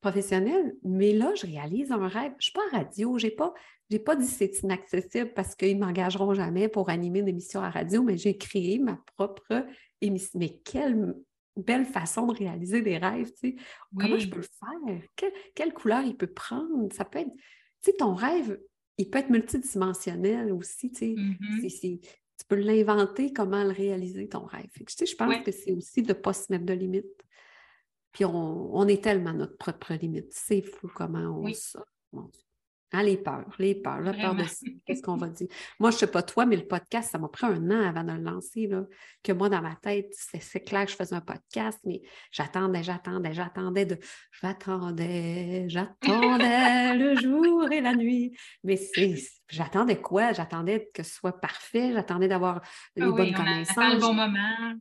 professionnelle, 0.00 0.76
mais 0.84 1.12
là, 1.12 1.32
je 1.34 1.46
réalise 1.46 1.90
un 1.90 2.06
rêve. 2.06 2.32
Je 2.32 2.36
ne 2.36 2.42
suis 2.42 2.52
pas 2.52 2.62
en 2.72 2.78
radio, 2.78 3.18
je 3.18 3.26
n'ai 3.26 3.32
pas, 3.32 3.52
pas 4.04 4.16
dit 4.16 4.26
c'est 4.26 4.62
inaccessible 4.62 5.32
parce 5.34 5.54
qu'ils 5.54 5.78
ne 5.78 5.84
m'engageront 5.84 6.34
jamais 6.34 6.68
pour 6.68 6.88
animer 6.88 7.20
une 7.20 7.28
émission 7.28 7.60
à 7.60 7.70
radio, 7.70 8.02
mais 8.02 8.16
j'ai 8.16 8.36
créé 8.36 8.78
ma 8.78 9.00
propre 9.16 9.66
émission. 10.00 10.38
Mais 10.38 10.60
quelle 10.64 11.14
belle 11.56 11.84
façon 11.84 12.26
de 12.26 12.36
réaliser 12.36 12.82
des 12.82 12.98
rêves, 12.98 13.32
tu 13.32 13.50
sais. 13.50 13.56
Comment 13.98 14.18
je 14.18 14.28
peux 14.28 14.36
le 14.36 14.42
faire? 14.42 15.32
quelle 15.54 15.72
couleur 15.72 16.02
il 16.04 16.16
peut 16.16 16.28
prendre? 16.28 16.92
Ça 16.92 17.04
peut 17.04 17.18
être, 17.18 17.32
tu 17.32 17.90
sais, 17.90 17.92
ton 17.94 18.14
rêve, 18.14 18.60
il 18.98 19.10
peut 19.10 19.18
être 19.18 19.30
multidimensionnel 19.30 20.52
aussi, 20.52 20.92
tu 20.92 20.98
sais. 20.98 21.14
Mm-hmm. 21.14 22.00
tu 22.00 22.46
peux 22.48 22.56
l'inventer, 22.56 23.32
comment 23.32 23.64
le 23.64 23.70
réaliser, 23.70 24.28
ton 24.28 24.44
rêve. 24.44 24.70
tu 24.72 24.84
sais, 24.88 25.06
je 25.06 25.16
pense 25.16 25.42
que 25.44 25.50
c'est 25.50 25.72
aussi 25.72 26.02
de 26.02 26.08
ne 26.08 26.18
pas 26.18 26.32
se 26.32 26.52
mettre 26.52 26.64
de 26.64 26.74
limites. 26.74 27.24
Puis 28.12 28.24
on, 28.24 28.86
est 28.88 29.02
tellement 29.02 29.32
notre 29.32 29.56
propre 29.56 29.94
limite. 29.94 30.32
C'est 30.32 30.62
fou 30.62 30.90
comment 30.94 31.42
on 31.42 31.52
ça. 31.52 31.84
Hein, 32.92 33.02
les 33.02 33.18
peurs, 33.18 33.54
les 33.58 33.74
peurs, 33.74 34.00
la 34.00 34.14
peur 34.14 34.34
de 34.34 34.44
qu'est-ce 34.86 35.02
qu'on 35.02 35.18
va 35.18 35.28
dire? 35.28 35.48
Moi, 35.78 35.90
je 35.90 35.96
ne 35.96 35.98
sais 35.98 36.06
pas 36.06 36.22
toi, 36.22 36.46
mais 36.46 36.56
le 36.56 36.66
podcast, 36.66 37.10
ça 37.10 37.18
m'a 37.18 37.28
pris 37.28 37.44
un 37.46 37.70
an 37.70 37.86
avant 37.86 38.02
de 38.02 38.12
le 38.12 38.22
lancer. 38.22 38.66
Là, 38.66 38.84
que 39.22 39.32
moi, 39.32 39.50
dans 39.50 39.60
ma 39.60 39.74
tête, 39.74 40.10
c'est 40.16 40.60
clair 40.60 40.86
que 40.86 40.92
je 40.92 40.96
faisais 40.96 41.14
un 41.14 41.20
podcast, 41.20 41.78
mais 41.84 42.00
j'attendais, 42.30 42.82
j'attendais, 42.82 43.34
j'attendais 43.34 43.84
de. 43.84 43.98
J'attendais, 44.40 45.68
j'attendais 45.68 46.96
le 46.96 47.14
jour 47.16 47.70
et 47.70 47.82
la 47.82 47.94
nuit. 47.94 48.34
Mais 48.64 48.80
j'attendais 49.50 50.00
quoi? 50.00 50.32
J'attendais 50.32 50.88
que 50.94 51.02
ce 51.02 51.14
soit 51.14 51.38
parfait, 51.38 51.92
j'attendais 51.92 52.28
d'avoir 52.28 52.62
les 52.96 53.02
ah 53.02 53.10
bonnes 53.10 53.34
connaissances. 53.34 53.94
le 53.94 54.00
bon 54.00 54.14
moment. 54.14 54.78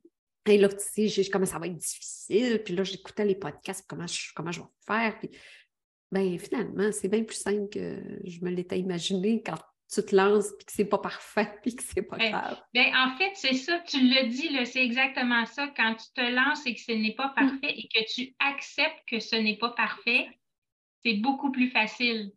Et 0.48 0.58
là, 0.58 0.70
tu 0.70 0.78
sais, 0.80 1.08
j'ai 1.08 1.30
comment 1.30 1.46
ça 1.46 1.60
va 1.60 1.68
être 1.68 1.76
difficile. 1.78 2.62
Puis 2.64 2.76
là, 2.76 2.84
j'écoutais 2.84 3.26
les 3.26 3.36
podcasts, 3.36 3.86
comment 3.88 4.08
je, 4.08 4.32
comment 4.36 4.52
je 4.52 4.62
vais 4.62 4.68
faire. 4.86 5.20
Puis, 5.20 5.30
ben, 6.12 6.38
finalement, 6.40 6.92
c'est 6.92 7.10
bien 7.10 7.24
plus 7.24 7.38
simple 7.38 7.70
que 7.70 8.02
je 8.24 8.44
me 8.44 8.50
l'étais 8.50 8.80
imaginé 8.80 9.42
quand 9.46 9.58
tu 9.94 10.04
te 10.04 10.16
lances 10.16 10.54
puis 10.58 10.66
que 10.66 10.72
c'est 10.72 10.86
pas 10.86 10.98
parfait 10.98 11.50
puis 11.62 11.76
que 11.76 11.84
c'est 11.84 12.02
pas 12.02 12.18
grave. 12.18 12.62
Ben, 12.74 12.94
en 12.96 13.18
fait, 13.18 13.32
c'est 13.36 13.56
ça, 13.56 13.80
tu 13.80 14.00
le 14.00 14.28
dis, 14.28 14.50
c'est 14.66 14.84
exactement 14.84 15.46
ça. 15.46 15.68
Quand 15.76 15.96
tu 15.96 16.08
te 16.14 16.22
lances 16.22 16.66
et 16.66 16.76
que 16.76 16.82
ce 16.82 16.92
n'est 16.92 17.16
pas 17.16 17.30
parfait 17.30 17.74
mm. 17.74 17.80
et 17.80 17.88
que 17.94 18.14
tu 18.14 18.36
acceptes 18.40 19.04
que 19.10 19.20
ce 19.20 19.36
n'est 19.36 19.58
pas 19.58 19.72
parfait, 19.72 20.28
c'est 21.04 21.16
beaucoup 21.16 21.52
plus 21.52 21.70
facile 21.70 22.32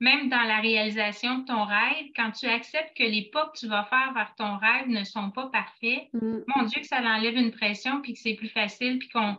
même 0.00 0.28
dans 0.28 0.42
la 0.42 0.60
réalisation 0.60 1.38
de 1.38 1.44
ton 1.44 1.64
rêve, 1.64 2.06
quand 2.16 2.32
tu 2.32 2.46
acceptes 2.46 2.96
que 2.96 3.04
les 3.04 3.30
pas 3.32 3.48
que 3.48 3.58
tu 3.58 3.68
vas 3.68 3.84
faire 3.84 4.12
vers 4.12 4.34
ton 4.36 4.56
rêve 4.58 4.88
ne 4.88 5.04
sont 5.04 5.30
pas 5.30 5.48
parfaits, 5.48 6.08
mm. 6.12 6.38
mon 6.54 6.64
Dieu, 6.64 6.80
que 6.80 6.86
ça 6.86 6.98
enlève 6.98 7.36
une 7.36 7.52
pression, 7.52 8.00
puis 8.02 8.14
que 8.14 8.18
c'est 8.18 8.34
plus 8.34 8.48
facile, 8.48 8.98
puis 8.98 9.08
qu'on 9.08 9.36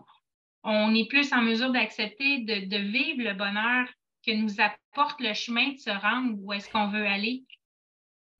on 0.63 0.96
est 0.96 1.08
plus 1.08 1.32
en 1.32 1.41
mesure 1.41 1.72
d'accepter 1.72 2.39
de, 2.39 2.78
vivre 2.78 3.30
le 3.30 3.36
bonheur 3.36 3.88
que 4.26 4.32
nous 4.32 4.60
apporte 4.60 5.22
le 5.22 5.34
chemin 5.34 5.74
de 5.74 5.78
se 5.78 5.91
rendre 5.91 6.36
où 6.41 6.52
est-ce 6.54 6.70
qu'on 6.70 6.89
veut 6.89 7.06
aller. 7.06 7.46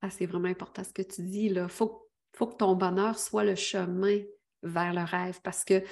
Ah, 0.02 0.10
c'est 0.10 0.26
vraiment 0.26 0.48
important 0.48 0.82
ce 0.82 0.92
que 0.92 1.02
tu 1.02 1.22
dis. 1.22 1.46
Il 1.46 1.66
faut, 1.68 2.08
faut 2.34 2.48
que 2.48 2.56
ton 2.56 2.74
bonheur 2.74 3.16
soit 3.18 3.44
le 3.44 3.54
chemin 3.54 4.18
vers 4.62 4.92
le 4.92 5.04
rêve 5.04 5.40
parce 5.44 5.64
que 5.64 5.84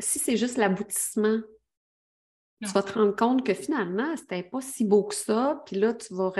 si 0.00 0.18
c'est 0.18 0.36
juste 0.36 0.56
l'aboutissement 0.56 1.38
tu 2.62 2.72
vas 2.72 2.82
te 2.82 2.92
rendre 2.92 3.16
compte 3.16 3.44
que 3.44 3.54
finalement, 3.54 4.16
c'était 4.16 4.42
pas 4.42 4.60
si 4.60 4.84
beau 4.84 5.04
que 5.04 5.14
ça. 5.14 5.62
Puis 5.66 5.76
là, 5.76 5.94
tu 5.94 6.14
vas. 6.14 6.32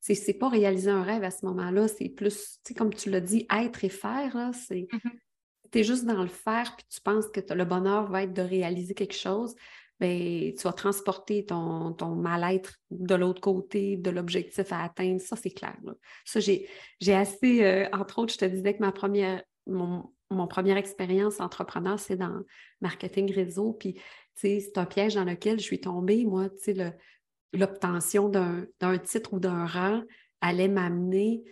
C'est 0.00 0.34
pas 0.34 0.48
réaliser 0.48 0.90
un 0.90 1.02
rêve 1.02 1.24
à 1.24 1.30
ce 1.30 1.44
moment-là. 1.46 1.88
C'est 1.88 2.08
plus, 2.08 2.34
tu 2.34 2.68
sais, 2.68 2.74
comme 2.74 2.92
tu 2.92 3.10
l'as 3.10 3.20
dit, 3.20 3.46
être 3.54 3.84
et 3.84 3.88
faire. 3.88 4.50
C'est. 4.52 4.88
Mm-hmm. 4.92 5.10
Tu 5.72 5.78
es 5.78 5.84
juste 5.84 6.04
dans 6.04 6.22
le 6.22 6.28
faire, 6.28 6.76
puis 6.76 6.84
tu 6.90 7.00
penses 7.00 7.28
que 7.28 7.40
le 7.52 7.64
bonheur 7.64 8.10
va 8.10 8.24
être 8.24 8.34
de 8.34 8.42
réaliser 8.42 8.92
quelque 8.92 9.14
chose. 9.14 9.54
Bien, 9.98 10.50
tu 10.56 10.62
vas 10.64 10.72
transporter 10.72 11.46
ton, 11.46 11.92
ton 11.92 12.14
mal-être 12.14 12.74
de 12.90 13.14
l'autre 13.14 13.40
côté, 13.40 13.96
de 13.96 14.10
l'objectif 14.10 14.70
à 14.72 14.82
atteindre. 14.82 15.20
Ça, 15.20 15.36
c'est 15.36 15.50
clair. 15.50 15.76
Ça, 16.24 16.40
j'ai 16.40 16.68
assez. 17.14 17.64
Euh, 17.64 17.88
entre 17.92 18.18
autres, 18.18 18.34
je 18.34 18.38
te 18.38 18.44
disais 18.44 18.74
que 18.74 18.80
ma 18.80 18.92
première. 18.92 19.42
Mon, 19.66 20.12
mon 20.32 20.46
première 20.46 20.76
expérience 20.76 21.40
entrepreneur, 21.40 21.98
c'est 21.98 22.16
dans 22.16 22.40
marketing 22.80 23.32
réseau. 23.32 23.74
Puis 23.74 24.00
c'est 24.34 24.76
un 24.76 24.86
piège 24.86 25.14
dans 25.14 25.24
lequel 25.24 25.58
je 25.58 25.64
suis 25.64 25.80
tombée. 25.80 26.24
Moi, 26.24 26.48
l'obtention 27.52 28.28
d'un 28.28 28.98
titre 28.98 29.34
ou 29.34 29.40
d'un 29.40 29.66
rang 29.66 30.02
allait 30.40 30.68
m'amener 30.68 31.42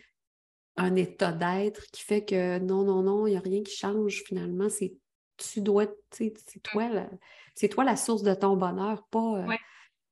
un 0.77 0.97
état 0.97 1.33
d'être 1.33 1.85
qui 1.93 2.03
fait 2.03 2.25
que 2.25 2.59
non, 2.59 2.85
non, 2.85 3.03
non, 3.03 3.27
il 3.27 3.33
n'y 3.33 3.37
a 3.37 3.41
rien 3.41 3.63
qui 3.63 3.77
change 3.77 4.23
finalement. 4.27 4.69
C'est 4.69 4.95
tu 5.37 5.61
dois, 5.63 5.87
c'est 6.11 6.35
toi, 6.63 6.89
la, 6.89 7.09
toi 7.69 7.85
la 7.85 7.97
source 7.97 8.23
de 8.23 8.35
ton 8.35 8.57
bonheur, 8.57 9.07
pas, 9.09 9.47
euh, 9.47 9.57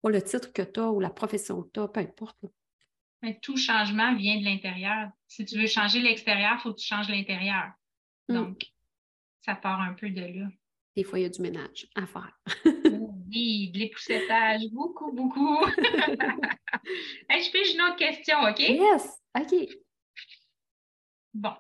le 0.09 0.22
titre 0.22 0.52
que 0.52 0.62
tu 0.62 0.81
as 0.81 0.90
ou 0.90 1.00
la 1.00 1.11
profession 1.11 1.62
que 1.62 1.70
tu 1.74 1.81
as, 1.81 1.88
peu 1.88 2.00
importe. 2.00 2.38
Mais 3.22 3.38
tout 3.42 3.57
changement 3.57 4.14
vient 4.14 4.38
de 4.38 4.44
l'intérieur. 4.44 5.11
Si 5.26 5.44
tu 5.44 5.59
veux 5.59 5.66
changer 5.66 6.00
l'extérieur, 6.00 6.54
il 6.59 6.61
faut 6.62 6.72
que 6.72 6.78
tu 6.78 6.87
changes 6.87 7.09
l'intérieur. 7.09 7.72
Mmh. 8.28 8.35
Donc, 8.35 8.62
ça 9.40 9.54
part 9.54 9.81
un 9.81 9.94
peu 9.94 10.09
de 10.09 10.20
là 10.20 10.48
des 10.98 11.04
fois, 11.04 11.20
il 11.20 11.22
y 11.22 11.26
a 11.26 11.28
du 11.28 11.40
ménage 11.40 11.87
à 11.94 12.06
faire. 12.06 12.40
Oui, 13.30 13.70
de 13.72 13.78
l'époussetage, 13.78 14.62
beaucoup, 14.72 15.12
beaucoup. 15.12 15.61
je 15.76 17.50
fais 17.52 17.72
une 17.74 17.82
autre 17.82 17.96
question, 17.96 18.38
OK? 18.40 18.58
Yes, 18.58 19.22
OK. 19.38 19.68
Bon. 21.34 21.52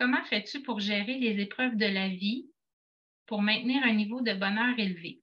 Comment 0.00 0.24
fais-tu 0.24 0.60
pour 0.60 0.80
gérer 0.80 1.18
les 1.18 1.40
épreuves 1.40 1.76
de 1.76 1.86
la 1.86 2.08
vie 2.08 2.50
pour 3.26 3.40
maintenir 3.40 3.84
un 3.84 3.94
niveau 3.94 4.20
de 4.20 4.34
bonheur 4.34 4.76
élevé? 4.76 5.22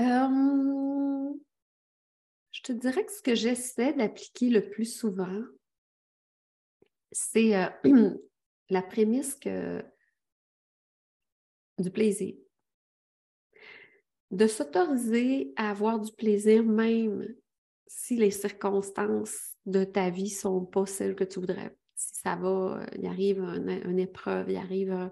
Euh, 0.00 1.32
je 2.50 2.60
te 2.60 2.72
dirais 2.72 3.06
que 3.06 3.12
ce 3.12 3.22
que 3.22 3.36
j'essaie 3.36 3.92
d'appliquer 3.92 4.50
le 4.50 4.68
plus 4.68 4.98
souvent, 4.98 5.42
c'est 7.12 7.56
euh, 7.56 7.68
la 8.70 8.82
prémisse 8.82 9.34
que 9.34 9.82
du 11.78 11.90
plaisir. 11.90 12.34
De 14.30 14.46
s'autoriser 14.46 15.52
à 15.56 15.70
avoir 15.70 16.00
du 16.00 16.10
plaisir 16.12 16.64
même 16.64 17.26
si 17.86 18.16
les 18.16 18.30
circonstances 18.30 19.54
de 19.66 19.84
ta 19.84 20.10
vie 20.10 20.24
ne 20.24 20.28
sont 20.28 20.64
pas 20.64 20.86
celles 20.86 21.14
que 21.14 21.24
tu 21.24 21.40
voudrais. 21.40 21.76
Si 21.94 22.14
ça 22.14 22.36
va, 22.36 22.80
il 22.96 23.06
arrive 23.06 23.40
une, 23.40 23.98
épreuve, 23.98 24.50
il 24.50 24.56
arrive 24.56 25.10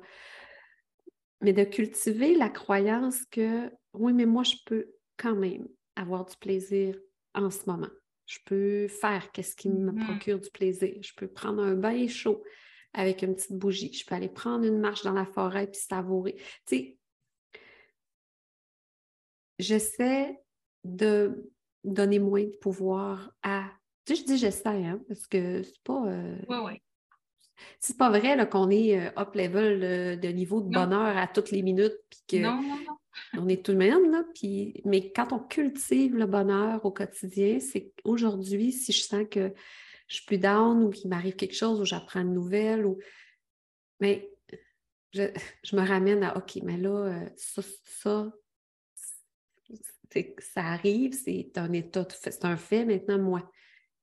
Mais 1.43 1.53
de 1.53 1.65
cultiver 1.65 2.35
la 2.35 2.49
croyance 2.49 3.25
que 3.27 3.71
oui, 3.93 4.13
mais 4.13 4.27
moi, 4.27 4.43
je 4.43 4.57
peux 4.65 4.93
quand 5.17 5.35
même 5.35 5.69
avoir 5.97 6.25
du 6.25 6.37
plaisir 6.37 6.99
en 7.35 7.51
ce 7.51 7.69
moment. 7.69 7.91
Je 8.31 8.39
peux 8.45 8.87
faire 8.87 9.33
qu'est-ce 9.33 9.57
qui 9.57 9.69
me 9.69 9.91
mm-hmm. 9.91 10.05
procure 10.05 10.39
du 10.39 10.51
plaisir. 10.51 10.95
Je 11.01 11.13
peux 11.17 11.27
prendre 11.27 11.61
un 11.65 11.75
bain 11.75 12.07
chaud 12.07 12.45
avec 12.93 13.23
une 13.23 13.35
petite 13.35 13.59
bougie. 13.59 13.93
Je 13.93 14.07
peux 14.07 14.15
aller 14.15 14.29
prendre 14.29 14.65
une 14.65 14.79
marche 14.79 15.03
dans 15.03 15.15
la 15.15 15.27
forêt 15.27 15.67
puis 15.67 15.81
savourer. 15.81 16.37
Tu 16.65 16.77
sais, 16.77 16.99
j'essaie 19.59 20.41
de 20.85 21.51
donner 21.83 22.21
moins 22.21 22.45
de 22.45 22.57
pouvoir 22.61 23.33
à. 23.43 23.65
Tu 24.05 24.15
sais, 24.15 24.23
je 24.23 24.27
dis 24.27 24.39
j'essaie, 24.39 24.69
hein, 24.69 25.03
parce 25.09 25.27
que 25.27 25.65
c'est 25.65 25.83
pas. 25.83 26.07
Euh... 26.07 26.39
C'est 27.81 27.99
pas 27.99 28.11
vrai 28.11 28.49
qu'on 28.49 28.71
est 28.71 28.97
euh, 28.97 29.11
up 29.19 29.35
level 29.35 30.21
de 30.21 30.29
niveau 30.29 30.61
de 30.61 30.71
bonheur 30.71 31.17
à 31.17 31.27
toutes 31.27 31.51
les 31.51 31.63
minutes. 31.63 31.99
Puis 32.09 32.21
que 32.29 32.37
non, 32.45 32.63
non, 32.63 32.77
non. 32.77 32.97
On 33.37 33.49
est 33.49 33.65
tout 33.65 33.73
de 33.73 33.79
même, 33.79 34.11
là. 34.11 34.25
Puis... 34.35 34.81
Mais 34.85 35.13
quand 35.13 35.33
on 35.33 35.39
cultive 35.39 36.17
le 36.17 36.27
bonheur 36.27 36.85
au 36.85 36.91
quotidien, 36.91 37.59
c'est 37.61 37.93
aujourd'hui, 38.05 38.73
si 38.73 38.93
je 38.93 39.03
sens 39.03 39.25
que 39.31 39.53
je 40.07 40.17
suis 40.17 40.25
plus 40.25 40.39
down 40.39 40.83
ou 40.83 40.91
qu'il 40.91 41.09
m'arrive 41.09 41.37
quelque 41.37 41.55
chose 41.55 41.81
ou 41.81 41.85
j'apprends 41.85 42.21
une 42.21 42.35
nouvelle 42.35 42.85
ou. 42.85 42.99
Mais 44.01 44.31
je, 45.13 45.23
me 45.73 45.87
ramène 45.87 46.23
à 46.23 46.37
OK, 46.37 46.57
mais 46.63 46.79
là, 46.79 46.91
euh, 46.91 47.29
ça, 47.37 47.63
ça 47.85 48.33
ça 50.39 50.63
arrive, 50.63 51.13
c'est 51.13 51.53
un 51.57 51.73
état, 51.73 52.07
c'est 52.11 52.45
un 52.45 52.57
fait 52.57 52.85
maintenant, 52.85 53.19
moi. 53.19 53.51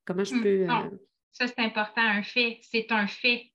Comment 0.05 0.23
je 0.23 0.33
hum, 0.35 0.43
peux. 0.43 0.65
Non, 0.65 0.85
euh, 0.85 0.97
ça, 1.33 1.47
c'est 1.47 1.59
important, 1.59 2.01
un 2.01 2.23
fait. 2.23 2.59
C'est 2.61 2.91
un 2.91 3.07
fait. 3.07 3.51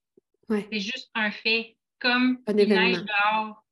C'est 0.50 0.80
juste 0.80 1.10
un 1.14 1.30
fait. 1.30 1.76
Comme 1.98 2.42
il 2.48 2.68
neige 2.68 3.02
dehors. 3.02 3.64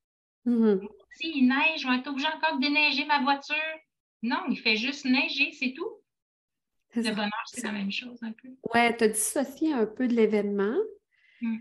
Mmh 0.47 0.87
si 1.21 1.39
il 1.39 1.49
neige, 1.49 1.83
je 1.83 1.89
vais 1.89 1.97
être 1.97 2.09
obligé 2.09 2.29
encore 2.29 2.57
de 2.57 2.63
déneiger 2.63 3.05
ma 3.05 3.23
voiture. 3.23 3.57
Non, 4.23 4.43
il 4.49 4.57
fait 4.57 4.77
juste 4.77 5.05
neiger, 5.05 5.53
c'est 5.53 5.73
tout. 5.73 6.01
Le 6.95 7.11
bonheur, 7.11 7.31
c'est 7.47 7.63
la 7.63 7.73
même 7.73 7.93
chose 7.93 8.19
un 8.23 8.33
peu. 8.33 8.49
Ouais, 8.75 8.97
tu 8.97 9.05
as 9.05 9.09
dissocié 9.09 9.73
un 9.73 9.87
peu 9.87 10.09
de 10.09 10.15
l'événement. 10.15 10.77
Hum. 11.43 11.61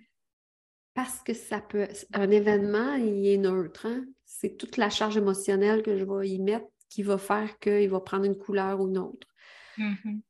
Parce 0.94 1.22
que 1.22 1.34
ça 1.34 1.62
peut. 1.62 1.88
Un 2.14 2.32
événement, 2.32 2.96
il 2.96 3.28
est 3.28 3.38
neutre. 3.38 3.86
Hein. 3.86 4.06
C'est 4.26 4.58
toute 4.58 4.78
la 4.78 4.90
charge 4.90 5.18
émotionnelle 5.18 5.84
que 5.84 5.98
je 5.98 6.04
vais 6.04 6.30
y 6.30 6.40
mettre 6.40 6.66
qui 6.90 7.04
va 7.04 7.18
faire 7.18 7.60
qu'il 7.60 7.90
va 7.90 8.00
prendre 8.00 8.26
une 8.26 8.38
couleur 8.38 8.82
ou 8.82 8.88
une 8.88 8.98
autre. 8.98 9.28
Mm-hmm. 9.78 10.22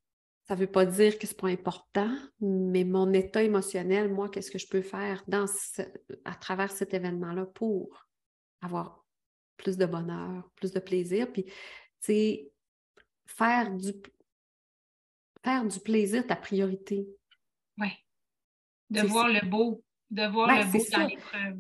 Ça 0.44 0.56
ne 0.56 0.60
veut 0.60 0.68
pas 0.68 0.86
dire 0.86 1.18
que 1.18 1.26
ce 1.26 1.34
n'est 1.34 1.38
pas 1.38 1.48
important, 1.48 2.14
mais 2.42 2.84
mon 2.84 3.14
état 3.14 3.42
émotionnel, 3.42 4.12
moi, 4.12 4.30
qu'est-ce 4.30 4.52
que 4.52 4.58
je 4.58 4.68
peux 4.68 4.82
faire 4.82 5.24
dans 5.28 5.46
à 6.26 6.36
travers 6.36 6.72
cet 6.72 6.94
événement-là 6.94 7.46
pour 7.46 8.08
avoir 8.62 8.99
plus 9.60 9.78
de 9.78 9.86
bonheur, 9.86 10.50
plus 10.56 10.72
de 10.72 10.80
plaisir, 10.80 11.32
puis, 11.32 11.44
tu 11.46 11.54
sais, 12.02 12.52
faire 13.28 13.72
du, 13.76 13.94
faire 15.44 15.66
du 15.66 15.80
plaisir 15.80 16.26
ta 16.26 16.36
priorité. 16.36 17.08
Oui. 17.78 17.90
De 18.90 19.02
voir 19.02 19.28
le 19.28 19.48
beau, 19.48 19.84
de 20.10 20.26
voir 20.26 20.48
ben, 20.48 20.66
le 20.66 20.72
beau 20.72 20.86
dans 20.92 21.08
l'épreuve 21.08 21.58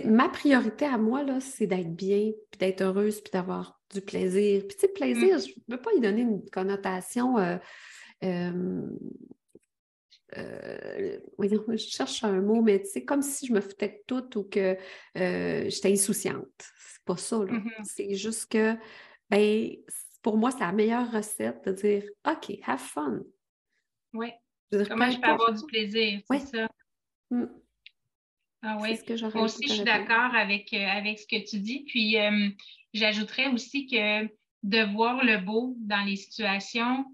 ma 0.00 0.28
priorité 0.28 0.86
à 0.86 0.98
moi, 0.98 1.22
là, 1.22 1.40
c'est 1.40 1.66
d'être 1.66 1.94
bien, 1.94 2.32
puis 2.50 2.58
d'être 2.58 2.80
heureuse, 2.82 3.20
puis 3.20 3.30
d'avoir 3.30 3.80
du 3.92 4.00
plaisir. 4.00 4.62
Puis, 4.66 4.76
tu 4.76 4.80
sais, 4.80 4.88
plaisir, 4.88 5.36
mm. 5.36 5.40
je 5.40 5.52
ne 5.68 5.76
veux 5.76 5.82
pas 5.82 5.92
y 5.96 6.00
donner 6.00 6.22
une 6.22 6.48
connotation. 6.50 7.38
Euh, 7.38 7.58
euh, 8.24 8.86
euh, 10.36 11.18
je 11.38 11.76
cherche 11.76 12.24
un 12.24 12.40
mot, 12.40 12.62
mais 12.62 12.84
c'est 12.84 13.04
comme 13.04 13.22
si 13.22 13.46
je 13.46 13.52
me 13.52 13.60
foutais 13.60 13.88
de 13.88 14.02
tout 14.06 14.38
ou 14.38 14.44
que 14.44 14.76
j'étais 15.14 15.92
insouciante. 15.92 16.48
C'est 16.58 17.04
pas 17.04 17.16
ça, 17.16 17.38
là. 17.38 17.52
Mm-hmm. 17.52 17.84
C'est 17.84 18.14
juste 18.14 18.50
que, 18.50 18.76
ben, 19.30 19.70
pour 20.22 20.36
moi, 20.36 20.50
c'est 20.50 20.60
la 20.60 20.72
meilleure 20.72 21.10
recette 21.10 21.64
de 21.66 21.72
dire 21.72 22.04
OK, 22.26 22.58
have 22.64 22.78
fun. 22.78 23.20
Oui. 24.12 24.30
Comment 24.88 25.10
je 25.10 25.18
peux 25.18 25.28
avoir 25.28 25.52
du 25.52 25.64
plaisir, 25.66 26.20
c'est 26.30 26.38
ça? 26.38 26.68
Mm. 27.30 27.44
Ah 28.64 28.78
oui, 28.80 28.96
moi 29.34 29.42
aussi, 29.42 29.66
je 29.66 29.74
suis 29.74 29.82
d'accord 29.82 30.34
avec, 30.36 30.72
euh, 30.72 30.86
avec 30.86 31.18
ce 31.18 31.26
que 31.26 31.44
tu 31.44 31.58
dis. 31.58 31.80
Puis, 31.80 32.16
euh, 32.16 32.48
j'ajouterais 32.94 33.48
aussi 33.48 33.88
que 33.88 34.24
de 34.62 34.92
voir 34.92 35.24
le 35.24 35.38
beau 35.38 35.74
dans 35.80 36.04
les 36.04 36.14
situations, 36.14 37.04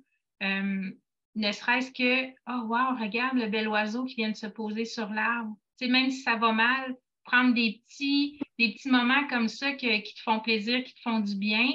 euh, 0.43 0.91
ne 1.38 1.53
serait-ce 1.53 1.90
que, 1.90 2.29
oh 2.48 2.66
wow, 2.66 2.96
regarde 3.01 3.38
le 3.38 3.48
bel 3.48 3.68
oiseau 3.68 4.05
qui 4.05 4.16
vient 4.16 4.31
de 4.31 4.37
se 4.37 4.46
poser 4.46 4.85
sur 4.85 5.09
l'arbre. 5.09 5.57
Tu 5.79 5.87
sais, 5.87 5.90
même 5.90 6.11
si 6.11 6.22
ça 6.22 6.37
va 6.37 6.53
mal, 6.53 6.96
prendre 7.24 7.55
des 7.55 7.81
petits, 7.85 8.38
des 8.59 8.72
petits 8.72 8.90
moments 8.90 9.27
comme 9.29 9.48
ça 9.48 9.72
qui 9.72 10.03
te 10.03 10.20
font 10.22 10.40
plaisir, 10.40 10.83
qui 10.85 10.94
te 10.94 11.01
font 11.01 11.20
du 11.20 11.37
bien. 11.37 11.68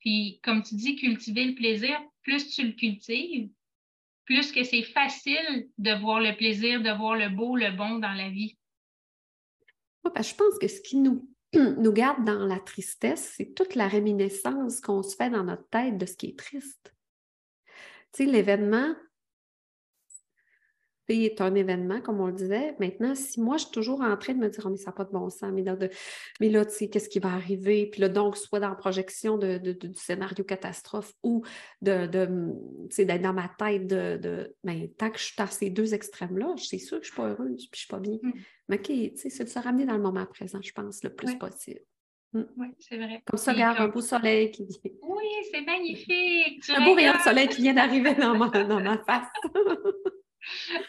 Puis, 0.00 0.40
comme 0.42 0.62
tu 0.62 0.74
dis, 0.74 0.96
cultiver 0.96 1.44
le 1.46 1.54
plaisir, 1.54 1.98
plus 2.22 2.50
tu 2.50 2.66
le 2.66 2.72
cultives, 2.72 3.50
plus 4.24 4.52
que 4.52 4.62
c'est 4.62 4.82
facile 4.82 5.68
de 5.78 5.92
voir 6.00 6.20
le 6.20 6.36
plaisir, 6.36 6.82
de 6.82 6.90
voir 6.90 7.16
le 7.16 7.28
beau, 7.28 7.56
le 7.56 7.70
bon 7.70 7.98
dans 7.98 8.12
la 8.12 8.28
vie 8.30 8.56
je 10.04 10.34
pense 10.34 10.58
que 10.58 10.68
ce 10.68 10.80
qui 10.80 10.96
nous, 10.96 11.28
nous 11.54 11.92
garde 11.92 12.24
dans 12.24 12.46
la 12.46 12.58
tristesse, 12.58 13.34
c'est 13.36 13.54
toute 13.54 13.74
la 13.74 13.88
réminiscence 13.88 14.80
qu'on 14.80 15.02
se 15.02 15.16
fait 15.16 15.30
dans 15.30 15.44
notre 15.44 15.68
tête 15.68 15.98
de 15.98 16.06
ce 16.06 16.16
qui 16.16 16.26
est 16.26 16.38
triste. 16.38 16.94
Tu 18.12 18.24
sais, 18.24 18.30
l'événement, 18.30 18.94
est 21.10 21.40
un 21.40 21.54
événement, 21.54 22.00
comme 22.00 22.20
on 22.20 22.26
le 22.26 22.32
disait. 22.32 22.74
Maintenant, 22.78 23.14
si 23.14 23.40
moi, 23.40 23.56
je 23.56 23.64
suis 23.64 23.72
toujours 23.72 24.00
en 24.00 24.16
train 24.16 24.34
de 24.34 24.38
me 24.38 24.48
dire, 24.48 24.64
oh, 24.66 24.70
mais 24.70 24.76
ça 24.76 24.86
n'a 24.86 24.92
pas 24.92 25.04
de 25.04 25.10
bon 25.10 25.28
sens, 25.28 25.50
mais 25.52 25.62
là, 25.62 25.76
mais 26.40 26.48
là 26.48 26.64
tu 26.64 26.72
sais, 26.72 26.88
qu'est-ce 26.88 27.08
qui 27.08 27.18
va 27.18 27.32
arriver? 27.32 27.86
Puis 27.90 28.00
là, 28.00 28.08
donc, 28.08 28.36
soit 28.36 28.60
dans 28.60 28.68
la 28.68 28.74
projection 28.74 29.38
de, 29.38 29.58
du 29.58 29.94
scénario 29.94 30.44
catastrophe 30.44 31.12
ou 31.22 31.42
de, 31.82 32.06
d'être 32.06 33.22
dans 33.22 33.32
ma 33.32 33.50
tête 33.58 33.86
de, 33.86 34.16
de 34.16 34.54
ben, 34.64 34.88
tant 34.96 35.10
que 35.10 35.18
je 35.18 35.24
suis 35.24 35.34
à 35.38 35.46
ces 35.46 35.70
deux 35.70 35.94
extrêmes-là, 35.94 36.54
c'est 36.56 36.78
sûr 36.78 37.00
que 37.00 37.06
je 37.06 37.10
ne 37.10 37.14
suis 37.14 37.22
pas 37.22 37.28
heureuse, 37.28 37.68
puis 37.68 37.68
je 37.72 37.76
ne 37.76 37.78
suis 37.78 37.88
pas 37.88 38.00
bien. 38.00 38.18
Mm. 38.22 38.32
Mais 38.68 38.76
OK, 38.76 38.86
tu 38.86 39.16
sais, 39.16 39.30
c'est 39.30 39.44
de 39.44 39.48
se 39.48 39.58
ramener 39.58 39.86
dans 39.86 39.96
le 39.96 40.02
moment 40.02 40.26
présent, 40.26 40.60
je 40.62 40.72
pense, 40.72 41.02
le 41.02 41.10
plus 41.10 41.36
possible. 41.36 41.80
Mm. 42.32 42.42
Oui, 42.56 42.68
c'est 42.78 42.96
vrai. 42.96 43.22
Comme 43.26 43.38
ça, 43.38 43.52
regarde 43.52 43.78
un 43.80 43.88
beau 43.88 44.00
soleil 44.00 44.50
qui 44.50 44.64
vient. 44.64 44.92
Oui, 45.02 45.26
c'est 45.52 45.60
magnifique. 45.62 46.62
un 46.76 46.84
beau 46.84 46.94
rayon 46.94 47.14
de 47.14 47.18
soleil 47.18 47.48
qui 47.48 47.62
vient 47.62 47.74
d'arriver 47.74 48.14
dans 48.14 48.36
ma, 48.36 48.48
dans 48.48 48.80
ma 48.80 48.98
face. 48.98 49.28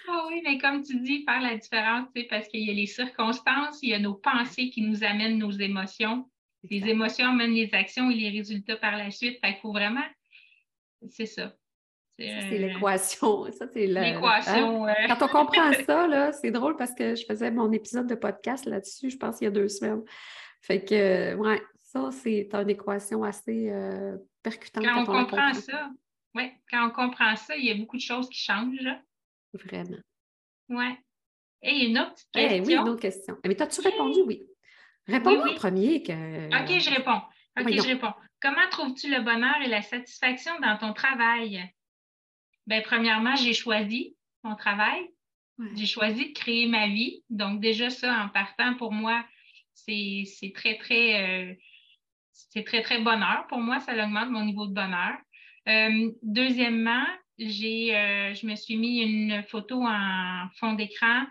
Ah 0.08 0.26
oui, 0.30 0.42
mais 0.46 0.58
comme 0.58 0.82
tu 0.82 0.98
dis, 1.02 1.26
faire 1.26 1.42
la 1.42 1.58
différence, 1.58 2.08
parce 2.30 2.48
qu'il 2.48 2.62
y 2.62 2.72
a 2.72 2.74
les 2.74 2.88
circonstances, 2.88 3.80
il 3.84 3.90
y 3.90 3.94
a 3.94 4.00
nos 4.00 4.14
pensées 4.14 4.70
qui 4.70 4.82
nous 4.82 5.04
amènent 5.04 5.38
nos 5.38 5.52
émotions. 5.52 6.26
Les 6.70 6.88
émotions 6.88 7.28
amènent 7.28 7.54
les 7.54 7.70
actions 7.74 8.10
et 8.10 8.16
les 8.16 8.30
résultats 8.30 8.78
par 8.78 8.96
la 8.96 9.12
suite. 9.12 9.40
Fait 9.42 9.52
qu'il 9.52 9.62
faut 9.62 9.74
vraiment. 9.74 10.06
C'est 11.10 11.26
ça. 11.26 11.54
C'est 12.18 12.58
l'équation. 12.58 13.52
Ça, 13.52 13.66
c'est 13.74 13.88
l'équation. 13.88 14.86
Hein? 14.86 14.96
Quand 15.08 15.26
on 15.26 15.28
comprend 15.28 15.74
ça, 15.86 16.32
c'est 16.32 16.52
drôle 16.52 16.78
parce 16.78 16.94
que 16.94 17.16
je 17.16 17.26
faisais 17.26 17.52
mon 17.52 17.72
épisode 17.72 18.08
de 18.08 18.16
podcast 18.16 18.66
là-dessus, 18.66 19.10
je 19.10 19.18
pense, 19.18 19.42
il 19.42 19.46
y 19.46 19.48
a 19.48 19.52
deux 19.52 19.68
semaines. 19.68 20.04
Fait 20.62 20.84
que, 20.84 21.36
ouais, 21.36 21.62
ça, 21.78 22.10
c'est 22.12 22.50
une 22.54 22.70
équation 22.70 23.24
assez 23.24 23.70
euh, 23.70 24.18
percutante. 24.44 24.86
Quand, 24.86 25.02
on 25.02 25.06
comprend 25.06 25.54
ça, 25.54 25.90
oui, 26.36 26.52
quand 26.70 26.88
on 26.88 26.92
comprend 26.92 27.36
ça, 27.36 27.56
il 27.58 27.66
y 27.66 27.72
a 27.72 27.76
beaucoup 27.76 27.98
de 27.98 28.02
choses 28.02 28.30
qui 28.30 28.40
changent. 28.40 28.96
Vraiment. 29.54 29.98
Oui. 30.70 30.86
Et 31.64 31.88
une 31.88 32.00
autre 32.00 32.16
question. 32.32 32.58
Eh 32.58 32.62
oui, 32.62 32.74
une 32.74 32.88
autre 32.88 33.02
question. 33.02 33.38
Mais 33.46 33.56
t'as-tu 33.56 33.82
répondu? 33.82 34.22
Oui. 34.26 34.44
Réponds-moi 35.08 35.52
en 35.52 35.56
premier. 35.56 36.02
Que... 36.02 36.48
OK, 36.48 36.80
je 36.80 36.90
réponds. 36.90 37.22
OK, 37.60 37.72
je 37.72 37.88
réponds. 37.88 38.14
Comment 38.42 38.68
trouves-tu 38.70 39.10
le 39.10 39.22
bonheur 39.22 39.62
et 39.64 39.68
la 39.68 39.82
satisfaction 39.82 40.54
dans 40.62 40.78
ton 40.78 40.94
travail? 40.94 41.70
Bien, 42.66 42.82
premièrement, 42.82 43.36
j'ai 43.36 43.54
choisi 43.54 44.16
mon 44.44 44.56
travail. 44.56 45.10
J'ai 45.76 45.86
choisi 45.86 46.30
de 46.30 46.34
créer 46.34 46.68
ma 46.68 46.88
vie. 46.88 47.24
Donc, 47.30 47.60
déjà, 47.60 47.90
ça, 47.90 48.24
en 48.24 48.30
partant, 48.30 48.76
pour 48.76 48.92
moi, 48.92 49.24
c'est 49.74 50.54
très, 50.54 50.78
très, 50.78 51.50
euh, 51.50 52.64
très, 52.64 52.82
très 52.82 53.02
bonheur. 53.02 53.46
Pour 53.48 53.60
moi, 53.60 53.80
ça 53.80 53.94
augmente 53.94 54.30
mon 54.30 54.46
niveau 54.46 54.68
de 54.68 54.74
bonheur. 54.74 55.18
Euh, 55.68 56.12
deuxièmement, 56.24 57.06
euh, 57.40 58.34
je 58.34 58.46
me 58.46 58.56
suis 58.56 58.78
mis 58.78 59.00
une 59.00 59.44
photo 59.44 59.84
en 59.84 60.48
fond 60.60 60.74
d'écran 60.74 61.26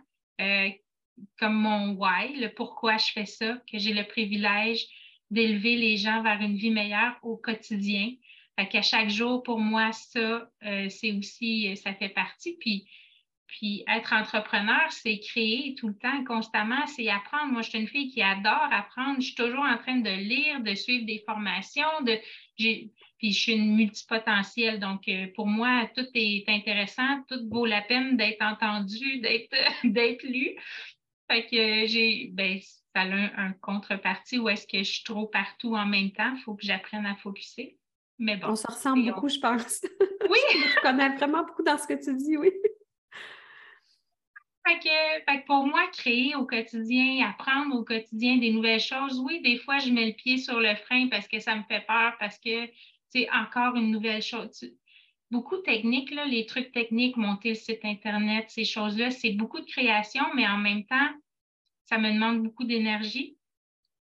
comme 1.39 1.55
mon 1.55 1.91
why, 1.97 2.35
le 2.41 2.49
pourquoi 2.49 2.97
je 2.97 3.13
fais 3.13 3.27
ça, 3.27 3.59
que 3.71 3.79
j'ai 3.79 3.93
le 3.93 4.05
privilège 4.05 4.87
d'élever 5.31 5.77
les 5.77 5.99
gens 5.99 6.23
vers 6.23 6.41
une 6.41 6.57
vie 6.57 6.71
meilleure 6.71 7.19
au 7.23 7.37
quotidien. 7.37 8.15
Fait 8.59 8.67
qu'à 8.67 8.81
chaque 8.81 9.11
jour, 9.11 9.43
pour 9.43 9.59
moi, 9.59 9.93
ça, 9.93 10.51
c'est 10.89 11.13
aussi, 11.13 11.77
ça 11.77 11.93
fait 11.93 12.09
partie. 12.09 12.57
Puis 13.51 13.85
être 13.89 14.13
entrepreneur, 14.13 14.91
c'est 14.91 15.19
créer 15.19 15.75
tout 15.77 15.89
le 15.89 15.97
temps, 15.97 16.25
constamment, 16.25 16.87
c'est 16.87 17.09
apprendre. 17.09 17.53
Moi, 17.53 17.63
je 17.63 17.71
suis 17.71 17.81
une 17.81 17.89
fille 17.89 18.11
qui 18.11 18.23
adore 18.23 18.69
apprendre. 18.71 19.17
Je 19.21 19.27
suis 19.27 19.35
toujours 19.35 19.65
en 19.65 19.77
train 19.77 19.97
de 19.97 20.11
lire, 20.11 20.61
de 20.61 20.75
suivre 20.75 21.05
des 21.05 21.23
formations. 21.27 22.03
De, 22.03 22.17
puis 22.57 23.33
je 23.33 23.39
suis 23.39 23.53
une 23.53 23.75
multipotentielle. 23.75 24.79
Donc, 24.79 25.09
euh, 25.09 25.27
pour 25.35 25.47
moi, 25.47 25.89
tout 25.97 26.07
est 26.15 26.49
intéressant, 26.49 27.23
tout 27.29 27.41
vaut 27.51 27.67
la 27.67 27.83
peine 27.83 28.17
d'être 28.17 28.43
entendu, 28.43 29.19
d'être, 29.19 29.55
d'être 29.85 30.23
lu. 30.23 30.57
Fait 31.31 31.47
que 31.47 31.87
j'ai, 31.87 32.31
ben, 32.33 32.59
ça 32.95 33.03
a 33.03 33.05
un, 33.05 33.53
contrepartie 33.61 34.39
où 34.39 34.49
est-ce 34.49 34.67
que 34.67 34.79
je 34.79 34.93
suis 34.93 35.05
trop 35.05 35.27
partout 35.27 35.75
en 35.75 35.87
même 35.87 36.13
temps. 36.13 36.33
Il 36.37 36.43
faut 36.43 36.55
que 36.55 36.65
j'apprenne 36.65 37.07
à 37.07 37.17
focuser. 37.17 37.79
Mais 38.19 38.37
bon. 38.37 38.49
On 38.51 38.57
se 38.57 38.67
ressemble 38.67 39.05
beaucoup, 39.05 39.29
je 39.29 39.39
pense. 39.39 39.83
Oui! 40.29 40.39
je 40.77 40.81
connais 40.83 41.09
vraiment 41.17 41.45
beaucoup 41.45 41.63
dans 41.63 41.79
ce 41.79 41.87
que 41.87 41.95
tu 41.95 42.15
dis, 42.17 42.37
oui. 42.37 42.51
Fait 44.71 44.79
que, 44.79 45.47
pour 45.47 45.67
moi, 45.67 45.89
créer 45.89 46.37
au 46.37 46.47
quotidien, 46.47 47.29
apprendre 47.29 47.75
au 47.75 47.85
quotidien 47.85 48.37
des 48.37 48.53
nouvelles 48.53 48.81
choses, 48.81 49.19
oui, 49.19 49.41
des 49.43 49.59
fois, 49.59 49.79
je 49.79 49.91
mets 49.91 50.07
le 50.07 50.13
pied 50.13 50.39
sur 50.39 50.61
le 50.61 50.77
frein 50.77 51.09
parce 51.09 51.27
que 51.27 51.41
ça 51.41 51.57
me 51.57 51.65
fait 51.65 51.85
peur, 51.87 52.15
parce 52.21 52.39
que 52.39 52.71
c'est 53.09 53.29
encore 53.31 53.75
une 53.75 53.91
nouvelle 53.91 54.23
chose. 54.23 54.65
Beaucoup 55.33 55.57
de 55.57 55.63
techniques, 55.63 56.13
là, 56.13 56.25
les 56.25 56.47
trucs 56.47 56.71
techniques, 56.71 57.17
monter 57.17 57.51
le 57.51 57.55
site 57.57 57.85
Internet, 57.85 58.49
ces 58.49 58.65
choses-là, 58.65 59.11
c'est 59.11 59.33
beaucoup 59.33 59.59
de 59.59 59.67
création, 59.67 60.23
mais 60.37 60.47
en 60.47 60.59
même 60.59 60.85
temps, 60.85 61.11
ça 61.87 61.99
me 61.99 62.13
demande 62.13 62.43
beaucoup 62.43 62.65
d'énergie. 62.65 63.37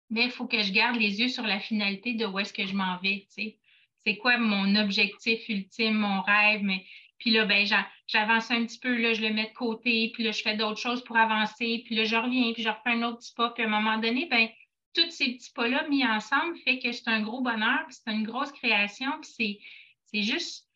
Mais 0.09 0.25
il 0.25 0.31
faut 0.31 0.47
que 0.47 0.61
je 0.61 0.71
garde 0.71 0.95
les 0.95 1.19
yeux 1.19 1.29
sur 1.29 1.43
la 1.43 1.59
finalité 1.59 2.13
de 2.13 2.25
où 2.25 2.39
est-ce 2.39 2.53
que 2.53 2.65
je 2.65 2.75
m'en 2.75 2.97
vais. 2.99 3.27
C'est 3.27 4.17
quoi 4.17 4.37
mon 4.37 4.75
objectif 4.77 5.49
ultime, 5.49 5.95
mon 5.95 6.21
rêve, 6.21 6.61
mais 6.63 6.85
puis 7.25 7.33
là, 7.33 7.43
ben, 7.45 7.65
j'avance 8.05 8.51
un 8.51 8.67
petit 8.67 8.77
peu, 8.77 8.95
là, 8.97 9.15
je 9.15 9.21
le 9.23 9.33
mets 9.33 9.49
de 9.49 9.53
côté, 9.55 10.11
puis 10.13 10.23
là, 10.23 10.31
je 10.31 10.43
fais 10.43 10.55
d'autres 10.55 10.79
choses 10.79 11.03
pour 11.03 11.17
avancer, 11.17 11.81
puis 11.83 11.95
là, 11.95 12.03
je 12.03 12.15
reviens, 12.15 12.53
puis 12.53 12.61
je 12.61 12.69
refais 12.69 12.91
un 12.91 13.01
autre 13.01 13.17
petit 13.17 13.33
pas, 13.33 13.49
puis 13.49 13.63
à 13.63 13.65
un 13.65 13.69
moment 13.69 13.97
donné, 13.97 14.27
ben, 14.27 14.47
tous 14.93 15.09
ces 15.09 15.33
petits 15.33 15.51
pas-là 15.51 15.87
mis 15.87 16.05
ensemble 16.05 16.55
fait 16.59 16.77
que 16.77 16.91
c'est 16.91 17.07
un 17.07 17.23
gros 17.23 17.41
bonheur, 17.41 17.79
puis 17.87 17.95
c'est 17.95 18.11
une 18.11 18.27
grosse 18.27 18.51
création, 18.51 19.09
puis 19.21 19.59
c'est 20.05 20.21
juste, 20.21 20.69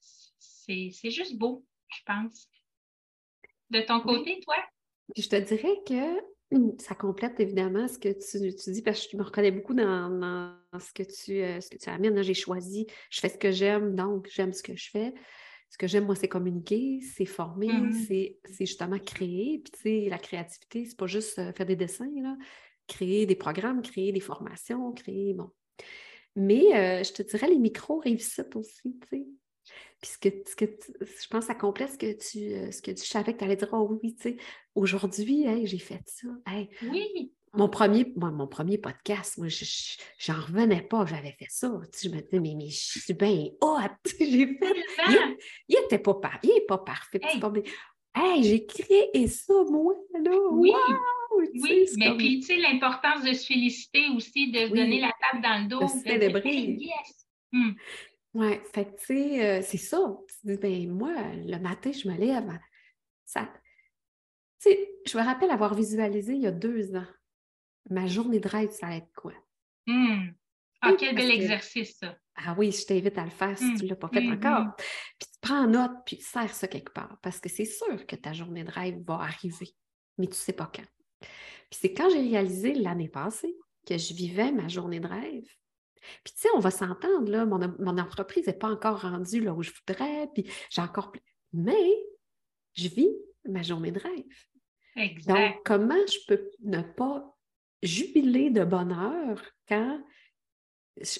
c'est 0.00 1.10
juste 1.12 1.38
beau, 1.38 1.64
je 1.86 2.00
pense. 2.04 2.48
De 3.70 3.80
ton 3.82 4.00
côté, 4.00 4.40
toi? 4.40 4.56
Je 5.16 5.28
te 5.28 5.36
dirais 5.36 5.76
que 5.86 6.20
ça 6.78 6.94
complète 6.94 7.40
évidemment 7.40 7.88
ce 7.88 7.98
que 7.98 8.08
tu, 8.10 8.70
dis 8.72 8.82
parce 8.82 9.04
que 9.04 9.12
je 9.12 9.16
me 9.16 9.22
reconnais 9.22 9.50
beaucoup 9.50 9.74
dans, 9.74 10.54
ce, 10.78 10.92
que 10.92 11.02
tu, 11.02 11.42
euh, 11.42 11.60
ce 11.60 11.68
que 11.70 11.76
tu 11.76 11.88
amènes. 11.88 12.22
J'ai 12.22 12.34
choisi, 12.34 12.86
je 13.10 13.20
fais 13.20 13.28
ce 13.28 13.38
que 13.38 13.50
j'aime, 13.50 13.94
donc 13.94 14.28
j'aime 14.30 14.52
ce 14.52 14.62
que 14.62 14.76
je 14.76 14.90
fais 14.90 15.14
ce 15.74 15.78
que 15.78 15.88
j'aime, 15.88 16.04
moi, 16.04 16.14
c'est 16.14 16.28
communiquer, 16.28 17.00
c'est 17.00 17.24
former, 17.24 17.66
mm-hmm. 17.66 18.38
c'est 18.44 18.64
justement 18.64 18.96
créer. 19.00 19.58
Puis, 19.58 19.72
tu 19.72 19.80
sais, 19.80 20.06
la 20.08 20.18
créativité, 20.18 20.84
c'est 20.84 20.96
pas 20.96 21.08
juste 21.08 21.36
euh, 21.40 21.52
faire 21.52 21.66
des 21.66 21.74
dessins, 21.74 22.08
là. 22.22 22.36
Créer 22.86 23.26
des 23.26 23.34
programmes, 23.34 23.82
créer 23.82 24.12
des 24.12 24.20
formations, 24.20 24.92
créer, 24.92 25.34
bon. 25.34 25.50
Mais 26.36 26.76
euh, 26.76 27.02
je 27.02 27.12
te 27.12 27.22
dirais, 27.22 27.48
les 27.48 27.58
micros 27.58 27.98
réussissent 27.98 28.54
aussi, 28.54 28.96
tu 29.00 29.08
sais. 29.10 29.26
Puis 30.00 30.10
ce 30.10 30.18
que, 30.56 30.66
je 31.00 31.28
pense 31.28 31.40
que 31.40 31.46
ça 31.46 31.54
complète 31.54 31.92
ce 31.92 31.98
que 31.98 32.12
tu, 32.12 32.54
euh, 32.54 32.70
ce 32.70 32.82
que 32.82 32.90
tu 32.90 33.06
savais 33.06 33.32
que 33.32 33.38
tu 33.38 33.44
allais 33.44 33.56
dire, 33.56 33.70
oh 33.72 33.98
oui, 34.02 34.14
tu 34.14 34.22
sais, 34.22 34.36
aujourd'hui, 34.74 35.46
j'ai 35.66 35.78
fait 35.78 36.02
ça. 36.06 36.28
oui. 36.82 37.32
Mon 37.56 37.68
premier, 37.68 38.12
mon 38.16 38.48
premier 38.48 38.78
podcast, 38.78 39.38
moi, 39.38 39.46
j'en 40.18 40.34
revenais 40.34 40.82
pas, 40.82 41.06
j'avais 41.06 41.36
fait 41.38 41.46
ça. 41.48 41.68
je 42.02 42.08
me 42.08 42.20
disais, 42.20 42.40
mais, 42.40 42.54
mais 42.56 42.68
je 42.68 42.98
suis 42.98 43.14
bien 43.14 43.46
hot, 43.60 43.78
j'ai 44.18 44.58
fait. 44.58 44.74
Il 45.68 45.76
n'était 45.80 46.00
pas, 46.00 46.20
il 46.42 46.64
pas 46.66 46.78
parfait. 46.78 47.20
Hey, 48.16 48.42
j'ai 48.42 48.66
créé 48.66 49.28
ça, 49.28 49.54
moi, 49.70 49.94
là. 50.20 50.36
Oui. 50.50 50.72
oui, 51.54 51.86
mais 51.96 52.16
puis, 52.16 52.40
tu 52.40 52.46
sais, 52.46 52.56
l'importance 52.56 53.24
de 53.24 53.32
se 53.32 53.46
féliciter 53.46 54.08
aussi, 54.16 54.50
de 54.50 54.58
se 54.58 54.70
donner 54.70 55.00
la 55.00 55.12
table 55.20 55.42
dans 55.42 55.62
le 55.62 55.68
dos. 55.68 55.80
De 55.80 56.00
célébrer. 56.02 56.76
yes. 56.78 57.26
Hmm. 57.52 57.70
Oui, 58.34 58.58
fait 58.72 58.86
que, 58.86 58.98
tu 58.98 59.06
sais, 59.06 59.46
euh, 59.46 59.62
c'est 59.62 59.78
ça. 59.78 60.16
Tu 60.28 60.46
dis, 60.46 60.56
ben, 60.56 60.90
moi, 60.90 61.12
le 61.34 61.58
matin, 61.58 61.92
je 61.92 62.08
me 62.08 62.16
lève. 62.16 62.58
Ça... 63.24 63.48
Tu 64.60 64.70
sais, 64.70 64.90
je 65.06 65.18
me 65.18 65.22
rappelle 65.22 65.50
avoir 65.50 65.74
visualisé 65.74 66.34
il 66.34 66.42
y 66.42 66.46
a 66.46 66.50
deux 66.50 66.96
ans 66.96 67.06
ma 67.90 68.06
journée 68.06 68.40
de 68.40 68.48
rêve, 68.48 68.70
ça 68.70 68.86
va 68.88 68.96
être 68.96 69.12
quoi? 69.14 69.34
Mmh. 69.86 70.28
Ah, 70.80 70.92
quel 70.98 71.14
bel 71.14 71.30
exercice, 71.30 71.98
ça. 71.98 72.16
Ah 72.36 72.54
oui, 72.58 72.72
je 72.72 72.84
t'invite 72.84 73.16
à 73.16 73.24
le 73.24 73.30
faire 73.30 73.56
si 73.56 73.64
mmh. 73.64 73.78
tu 73.78 73.84
ne 73.84 73.88
l'as 73.90 73.96
pas 73.96 74.08
fait 74.08 74.20
mmh, 74.20 74.32
encore. 74.32 74.76
Puis 74.76 75.28
tu 75.32 75.38
prends 75.40 75.66
note, 75.66 75.92
puis 76.04 76.20
sers 76.20 76.52
ça 76.52 76.68
quelque 76.68 76.92
part, 76.92 77.18
parce 77.22 77.40
que 77.40 77.48
c'est 77.48 77.64
sûr 77.64 78.06
que 78.06 78.16
ta 78.16 78.32
journée 78.32 78.64
de 78.64 78.70
rêve 78.70 79.02
va 79.06 79.14
arriver, 79.14 79.74
mais 80.18 80.26
tu 80.26 80.32
ne 80.32 80.36
sais 80.36 80.52
pas 80.52 80.70
quand. 80.74 80.86
Puis 81.20 81.78
c'est 81.80 81.94
quand 81.94 82.10
j'ai 82.10 82.20
réalisé 82.20 82.74
l'année 82.74 83.08
passée 83.08 83.54
que 83.86 83.96
je 83.96 84.14
vivais 84.14 84.52
ma 84.52 84.68
journée 84.68 85.00
de 85.00 85.06
rêve. 85.06 85.48
Puis 86.22 86.34
tu 86.34 86.42
sais, 86.42 86.48
on 86.54 86.60
va 86.60 86.70
s'entendre, 86.70 87.30
là, 87.30 87.44
mon, 87.46 87.98
entreprise 87.98 88.46
n'est 88.46 88.52
pas 88.52 88.68
encore 88.68 89.02
rendue 89.02 89.40
là 89.40 89.54
où 89.54 89.62
je 89.62 89.70
voudrais, 89.70 90.28
puis 90.34 90.50
j'ai 90.70 90.82
encore... 90.82 91.12
Mais 91.52 91.94
je 92.74 92.88
vis 92.88 93.10
ma 93.44 93.62
journée 93.62 93.92
de 93.92 94.00
rêve. 94.00 94.24
Exact. 94.96 95.32
Donc, 95.32 95.62
comment 95.64 96.06
je 96.06 96.18
peux 96.26 96.50
ne 96.62 96.82
pas 96.82 97.36
jubilé 97.82 98.50
de 98.50 98.64
bonheur 98.64 99.42
quand 99.68 100.00
je, 101.00 101.18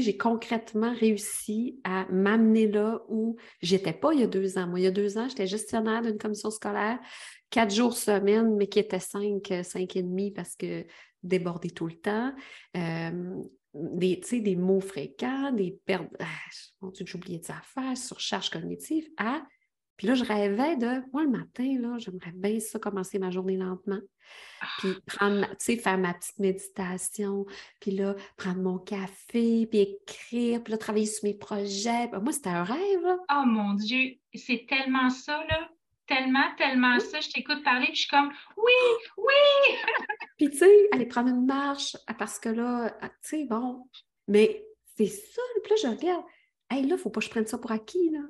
j'ai 0.00 0.16
concrètement 0.16 0.94
réussi 0.94 1.80
à 1.82 2.06
m'amener 2.10 2.68
là 2.68 3.02
où 3.08 3.36
j'étais 3.60 3.92
pas 3.92 4.12
il 4.12 4.20
y 4.20 4.22
a 4.22 4.28
deux 4.28 4.56
ans. 4.56 4.68
Moi, 4.68 4.80
il 4.80 4.84
y 4.84 4.86
a 4.86 4.92
deux 4.92 5.18
ans, 5.18 5.28
j'étais 5.28 5.46
gestionnaire 5.46 6.02
d'une 6.02 6.18
commission 6.18 6.50
scolaire, 6.50 6.98
quatre 7.50 7.74
jours 7.74 7.96
semaine, 7.96 8.54
mais 8.56 8.68
qui 8.68 8.78
était 8.78 9.00
cinq, 9.00 9.52
cinq 9.64 9.96
et 9.96 10.02
demi 10.02 10.30
parce 10.30 10.54
que 10.54 10.86
débordé 11.22 11.70
tout 11.70 11.86
le 11.86 11.96
temps. 11.96 12.32
Euh, 12.76 13.42
des, 13.74 14.16
des 14.16 14.56
mots 14.56 14.80
fréquents, 14.80 15.52
des 15.52 15.78
pertes. 15.84 16.08
Ah, 16.20 16.88
j'ai 16.92 17.16
oublié 17.16 17.38
des 17.38 17.50
affaires, 17.50 17.96
surcharge 17.96 18.50
cognitive. 18.50 19.08
À 19.16 19.42
puis 19.98 20.06
là, 20.06 20.14
je 20.14 20.22
rêvais 20.22 20.76
de, 20.76 21.02
moi, 21.12 21.24
le 21.24 21.28
matin, 21.28 21.76
là, 21.80 21.98
j'aimerais 21.98 22.30
bien 22.32 22.60
ça, 22.60 22.78
commencer 22.78 23.18
ma 23.18 23.32
journée 23.32 23.56
lentement. 23.56 23.98
Puis 24.78 24.90
ah. 24.94 25.00
prendre, 25.06 25.46
tu 25.48 25.56
sais, 25.58 25.76
faire 25.76 25.98
ma 25.98 26.14
petite 26.14 26.38
méditation, 26.38 27.44
puis 27.80 27.90
là, 27.90 28.14
prendre 28.36 28.60
mon 28.60 28.78
café, 28.78 29.66
puis 29.66 29.80
écrire, 29.80 30.62
puis 30.62 30.70
là, 30.70 30.78
travailler 30.78 31.06
sur 31.06 31.24
mes 31.24 31.34
projets. 31.34 32.06
Ben, 32.12 32.20
moi, 32.20 32.32
c'était 32.32 32.50
un 32.50 32.62
rêve, 32.62 33.02
là. 33.02 33.16
Oh 33.28 33.44
mon 33.44 33.74
Dieu, 33.74 34.14
c'est 34.32 34.66
tellement 34.68 35.10
ça, 35.10 35.44
là. 35.50 35.68
Tellement, 36.08 36.54
tellement 36.56 36.98
ça. 36.98 37.20
Je 37.20 37.28
t'écoute 37.28 37.62
parler, 37.62 37.86
puis 37.86 37.96
je 37.96 38.00
suis 38.00 38.08
comme, 38.08 38.32
oui, 38.56 38.72
oui! 39.18 39.76
puis 40.38 40.50
tu 40.50 40.58
sais, 40.58 40.88
aller 40.92 41.06
prendre 41.06 41.28
une 41.28 41.44
marche, 41.44 41.96
ah, 42.06 42.14
parce 42.14 42.38
que 42.38 42.48
là, 42.48 42.96
ah, 43.00 43.08
tu 43.08 43.14
sais, 43.22 43.44
bon, 43.44 43.88
mais 44.26 44.64
c'est 44.96 45.06
ça, 45.06 45.42
puis 45.62 45.70
là, 45.70 45.76
je 45.82 45.88
regarde, 45.88 46.24
hey, 46.70 46.80
là, 46.82 46.88
il 46.88 46.92
ne 46.92 46.96
faut 46.96 47.10
pas 47.10 47.20
que 47.20 47.26
je 47.26 47.30
prenne 47.30 47.46
ça 47.46 47.58
pour 47.58 47.70
acquis, 47.70 48.10
là. 48.10 48.20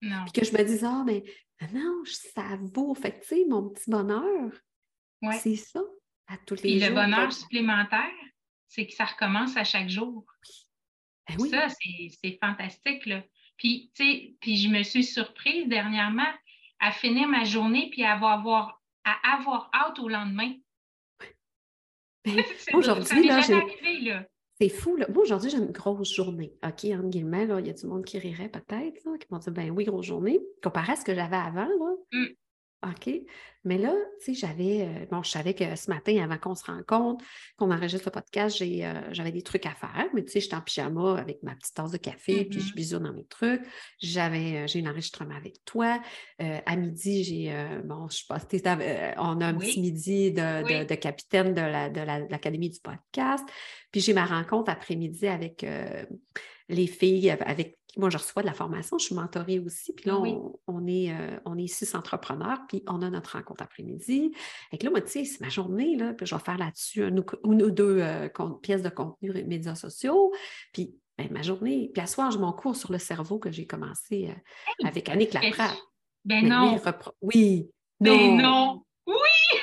Puis 0.00 0.32
que 0.32 0.44
je 0.44 0.52
me 0.52 0.64
dise, 0.64 0.84
ah, 0.84 1.04
mais 1.06 1.22
non, 1.72 2.02
ça 2.04 2.58
vaut. 2.74 2.94
Fait 2.94 3.20
tu 3.20 3.26
sais, 3.26 3.44
mon 3.48 3.68
petit 3.68 3.90
bonheur, 3.90 4.50
c'est 5.40 5.56
ça, 5.56 5.82
à 6.26 6.36
tous 6.38 6.56
les 6.56 6.62
Puis 6.62 6.80
le 6.80 6.90
bonheur 6.94 7.32
supplémentaire, 7.32 8.10
c'est 8.66 8.86
que 8.86 8.92
ça 8.92 9.04
recommence 9.04 9.56
à 9.56 9.64
chaque 9.64 9.88
jour. 9.88 10.24
Ben 11.28 11.36
oui. 11.38 11.50
Ça, 11.50 11.68
c'est 11.68 12.38
fantastique, 12.42 13.06
là. 13.06 13.22
Puis, 13.56 13.92
tu 13.94 14.02
sais, 14.02 14.34
puis 14.40 14.56
je 14.56 14.68
me 14.68 14.82
suis 14.82 15.04
surprise 15.04 15.68
dernièrement 15.68 16.32
à 16.80 16.92
finir 16.92 17.28
ma 17.28 17.44
journée 17.44 17.88
puis 17.90 18.02
à 18.02 18.14
avoir, 18.14 18.82
à 19.04 19.36
avoir 19.36 19.70
hâte 19.74 19.98
au 19.98 20.08
lendemain. 20.08 20.52
Ben, 22.24 22.42
aujourd'hui, 22.74 23.26
là, 23.26 23.40
j'ai... 23.40 24.26
C'est 24.60 24.68
fou. 24.68 24.96
Là. 24.96 25.06
Moi, 25.08 25.22
aujourd'hui, 25.22 25.48
j'ai 25.48 25.56
une 25.56 25.72
grosse 25.72 26.14
journée. 26.14 26.52
OK, 26.62 26.84
entre 26.84 27.08
guillemets, 27.08 27.48
il 27.58 27.66
y 27.66 27.70
a 27.70 27.72
du 27.72 27.86
monde 27.86 28.04
qui 28.04 28.18
rirait 28.18 28.50
peut-être, 28.50 29.00
qui 29.18 29.26
m'ont 29.30 29.38
dit 29.38 29.50
ben 29.50 29.70
oui, 29.70 29.84
grosse 29.84 30.04
journée. 30.04 30.38
Comparé 30.62 30.92
à 30.92 30.96
ce 30.96 31.04
que 31.04 31.14
j'avais 31.14 31.36
avant, 31.36 31.64
là, 31.64 31.94
mm. 32.12 32.26
OK. 32.82 33.10
Mais 33.64 33.76
là, 33.76 33.94
tu 34.20 34.34
sais, 34.34 34.40
j'avais, 34.40 34.82
euh, 34.82 35.06
bon, 35.10 35.22
je 35.22 35.30
savais 35.30 35.52
que 35.52 35.76
ce 35.76 35.90
matin, 35.90 36.16
avant 36.24 36.38
qu'on 36.38 36.54
se 36.54 36.64
rencontre, 36.64 37.22
qu'on 37.58 37.70
enregistre 37.70 38.06
le 38.08 38.12
podcast, 38.12 38.58
euh, 38.62 39.02
j'avais 39.12 39.32
des 39.32 39.42
trucs 39.42 39.66
à 39.66 39.74
faire. 39.74 40.06
Mais 40.14 40.24
tu 40.24 40.30
sais, 40.30 40.40
j'étais 40.40 40.56
en 40.56 40.62
pyjama 40.62 41.18
avec 41.18 41.42
ma 41.42 41.54
petite 41.54 41.74
tasse 41.74 41.90
de 41.90 41.98
café, 41.98 42.46
puis 42.46 42.60
je 42.60 42.72
mm-hmm. 42.72 42.74
bisous 42.74 42.98
dans 42.98 43.12
mes 43.12 43.26
trucs. 43.26 43.60
J'avais, 43.98 44.56
euh, 44.56 44.66
j'ai 44.66 44.80
un 44.80 44.90
enregistrement 44.90 45.34
avec 45.36 45.62
toi. 45.66 46.00
à 46.38 46.76
midi, 46.76 47.22
j'ai, 47.22 47.54
bon, 47.84 48.08
je 48.08 48.18
sais 48.18 48.24
pas, 48.26 48.78
on 49.18 49.40
a 49.42 49.46
un 49.46 49.54
petit 49.54 49.80
midi 49.80 50.32
de, 50.32 50.94
capitaine 50.94 51.52
de, 51.52 51.60
la, 51.60 51.90
de 51.90 52.00
l'Académie 52.00 52.70
du 52.70 52.80
podcast. 52.80 53.44
Puis 53.92 54.00
j'ai 54.00 54.14
ma 54.14 54.24
rencontre 54.24 54.70
après-midi 54.70 55.26
avec 55.26 55.66
les 56.70 56.86
filles 56.86 57.30
avec 57.30 57.79
moi, 57.96 58.10
je 58.10 58.18
reçois 58.18 58.42
de 58.42 58.46
la 58.46 58.54
formation, 58.54 58.98
je 58.98 59.06
suis 59.06 59.14
mentorée 59.14 59.58
aussi. 59.58 59.92
Puis 59.92 60.08
là, 60.08 60.18
on, 60.18 60.86
est, 60.86 61.12
euh, 61.12 61.38
on 61.44 61.58
est 61.58 61.66
six 61.66 61.94
entrepreneurs, 61.94 62.60
puis 62.68 62.82
on 62.88 63.02
a 63.02 63.10
notre 63.10 63.36
rencontre 63.36 63.62
après-midi. 63.62 64.32
Et 64.72 64.84
là, 64.84 64.90
moi, 64.90 65.00
tu 65.00 65.10
sais, 65.10 65.24
c'est 65.24 65.40
ma 65.40 65.48
journée, 65.48 65.96
là, 65.96 66.12
puis 66.12 66.26
je 66.26 66.34
vais 66.34 66.40
faire 66.40 66.58
là-dessus 66.58 67.06
une, 67.06 67.24
ou 67.44 67.70
deux 67.70 67.98
euh, 68.00 68.28
pièces 68.62 68.82
de 68.82 68.88
contenu 68.88 69.32
médias 69.44 69.74
sociaux. 69.74 70.32
Puis 70.72 70.94
ben, 71.18 71.28
ma 71.30 71.42
journée. 71.42 71.90
Puis 71.92 72.02
à 72.02 72.06
soir, 72.06 72.30
j'ai 72.30 72.38
mon 72.38 72.52
cours 72.52 72.76
sur 72.76 72.92
le 72.92 72.98
cerveau 72.98 73.38
que 73.38 73.50
j'ai 73.50 73.66
commencé 73.66 74.30
euh, 74.30 74.86
avec 74.86 75.08
Annick 75.08 75.34
Laprade. 75.34 75.76
Ben, 76.24 76.42
ben 76.42 76.48
non. 76.48 76.80
Oui. 77.20 77.70
Ben 78.00 78.36
non. 78.36 78.82
Oui! 79.06 79.59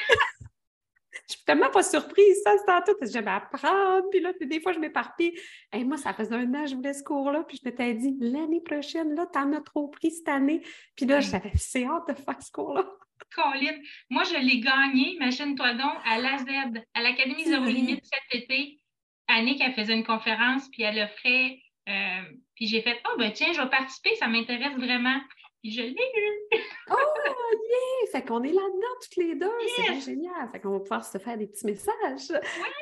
Je 1.48 1.54
suis 1.54 1.60
tellement 1.60 1.72
pas 1.72 1.84
surprise, 1.84 2.42
ça, 2.44 2.56
c'est 2.58 2.92
tout. 2.92 2.98
J'aime 3.10 3.28
apprendre, 3.30 4.10
puis 4.12 4.20
là, 4.20 4.34
des 4.40 4.60
fois, 4.60 4.74
je 4.74 4.80
m'éparpille. 4.80 5.32
Et 5.74 5.86
moi, 5.86 5.96
ça 5.96 6.14
faisait 6.14 6.36
un 6.36 6.54
an, 6.54 6.66
je 6.66 6.76
voulais 6.76 6.94
ce 6.94 7.04
cours-là, 7.04 7.46
puis 7.48 7.58
je 7.64 7.70
m'étais 7.70 7.94
dit, 7.94 8.18
l'année 8.20 8.60
prochaine, 8.60 9.16
là, 9.16 9.26
t'en 9.32 9.54
as 9.54 9.62
trop 9.62 9.88
pris 9.88 10.12
cette 10.12 10.28
année. 10.28 10.62
Puis 10.98 11.06
là, 11.06 11.22
j'avais 11.22 11.54
c'est 11.56 11.86
hâte 11.86 12.10
de 12.10 12.14
faire 12.16 12.42
ce 12.42 12.52
cours-là. 12.52 12.86
Colin, 13.34 13.78
moi, 14.10 14.24
je 14.24 14.36
l'ai 14.36 14.60
gagné, 14.60 15.16
imagine-toi 15.16 15.74
donc, 15.76 15.94
à 16.06 16.18
l'AZ, 16.18 16.46
à 16.94 17.02
l'Académie 17.02 17.46
Zéro 17.46 17.66
Limite 17.66 18.04
cet 18.04 18.42
été. 18.42 18.82
Annick, 19.28 19.62
elle 19.62 19.74
faisait 19.74 19.94
une 19.94 20.06
conférence, 20.06 20.68
puis 20.70 20.84
elle 20.84 21.00
offrait. 21.00 21.60
Euh, 21.88 22.24
puis 22.56 22.68
j'ai 22.68 22.82
fait, 22.82 23.00
oh, 23.10 23.18
ben 23.18 23.32
tiens, 23.32 23.54
je 23.54 23.62
vais 23.62 23.70
participer, 23.70 24.16
ça 24.16 24.28
m'intéresse 24.28 24.76
vraiment. 24.76 25.20
Je 25.63 25.82
l'ai 25.82 25.91
eu. 25.91 26.60
oh, 26.91 26.93
yeah! 26.93 28.12
Fait 28.12 28.26
qu'on 28.26 28.43
est 28.43 28.52
là-dedans 28.52 28.96
toutes 29.02 29.15
les 29.17 29.36
deux. 29.36 29.52
C'est 29.76 30.02
génial. 30.02 30.48
Fait 30.50 30.60
qu'on 30.60 30.72
va 30.72 30.80
pouvoir 30.80 31.04
se 31.04 31.17
faire 31.17 31.38
des 31.38 31.48
petits 31.48 31.65
messages. 31.65 32.32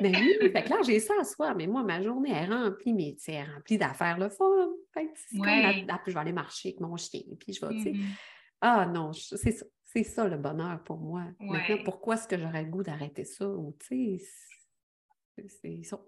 Mais 0.01 0.11
oui, 0.15 0.51
fait 0.51 0.63
que 0.63 0.69
là, 0.69 0.77
j'ai 0.85 0.99
ça 0.99 1.13
à 1.19 1.23
soir. 1.23 1.55
Mais 1.55 1.67
moi, 1.67 1.83
ma 1.83 2.01
journée 2.01 2.31
est 2.31 2.45
remplie, 2.45 2.93
mais 2.93 3.15
c'est 3.17 3.41
remplie 3.43 3.77
d'affaires 3.77 4.17
le 4.17 4.29
fun. 4.29 4.69
Fait 4.93 5.05
que 5.05 5.11
c'est 5.15 5.37
comme 5.37 5.47
je 6.07 6.11
vais 6.11 6.19
aller 6.19 6.31
marcher 6.33 6.69
avec 6.69 6.81
mon 6.81 6.95
chien. 6.97 7.21
Puis 7.39 7.53
je 7.53 7.65
vais, 7.65 7.73
tu 7.73 7.81
sais. 7.81 7.91
Mm-hmm. 7.91 8.15
Ah 8.61 8.85
non, 8.85 9.13
c'est 9.13 9.51
ça. 9.51 9.65
C'est 9.95 10.03
ça 10.03 10.27
le 10.27 10.35
bonheur 10.35 10.83
pour 10.83 10.97
moi. 10.97 11.23
Maintenant, 11.39 11.77
pourquoi 11.85 12.15
est-ce 12.15 12.27
que 12.27 12.37
j'aurais 12.37 12.63
le 12.63 12.69
goût 12.69 12.83
d'arrêter 12.83 13.23
ça? 13.23 13.47
Ou, 13.47 13.73
tu 13.79 14.19
sais, 14.19 15.47
c'est 15.47 15.83
ça. 15.83 16.01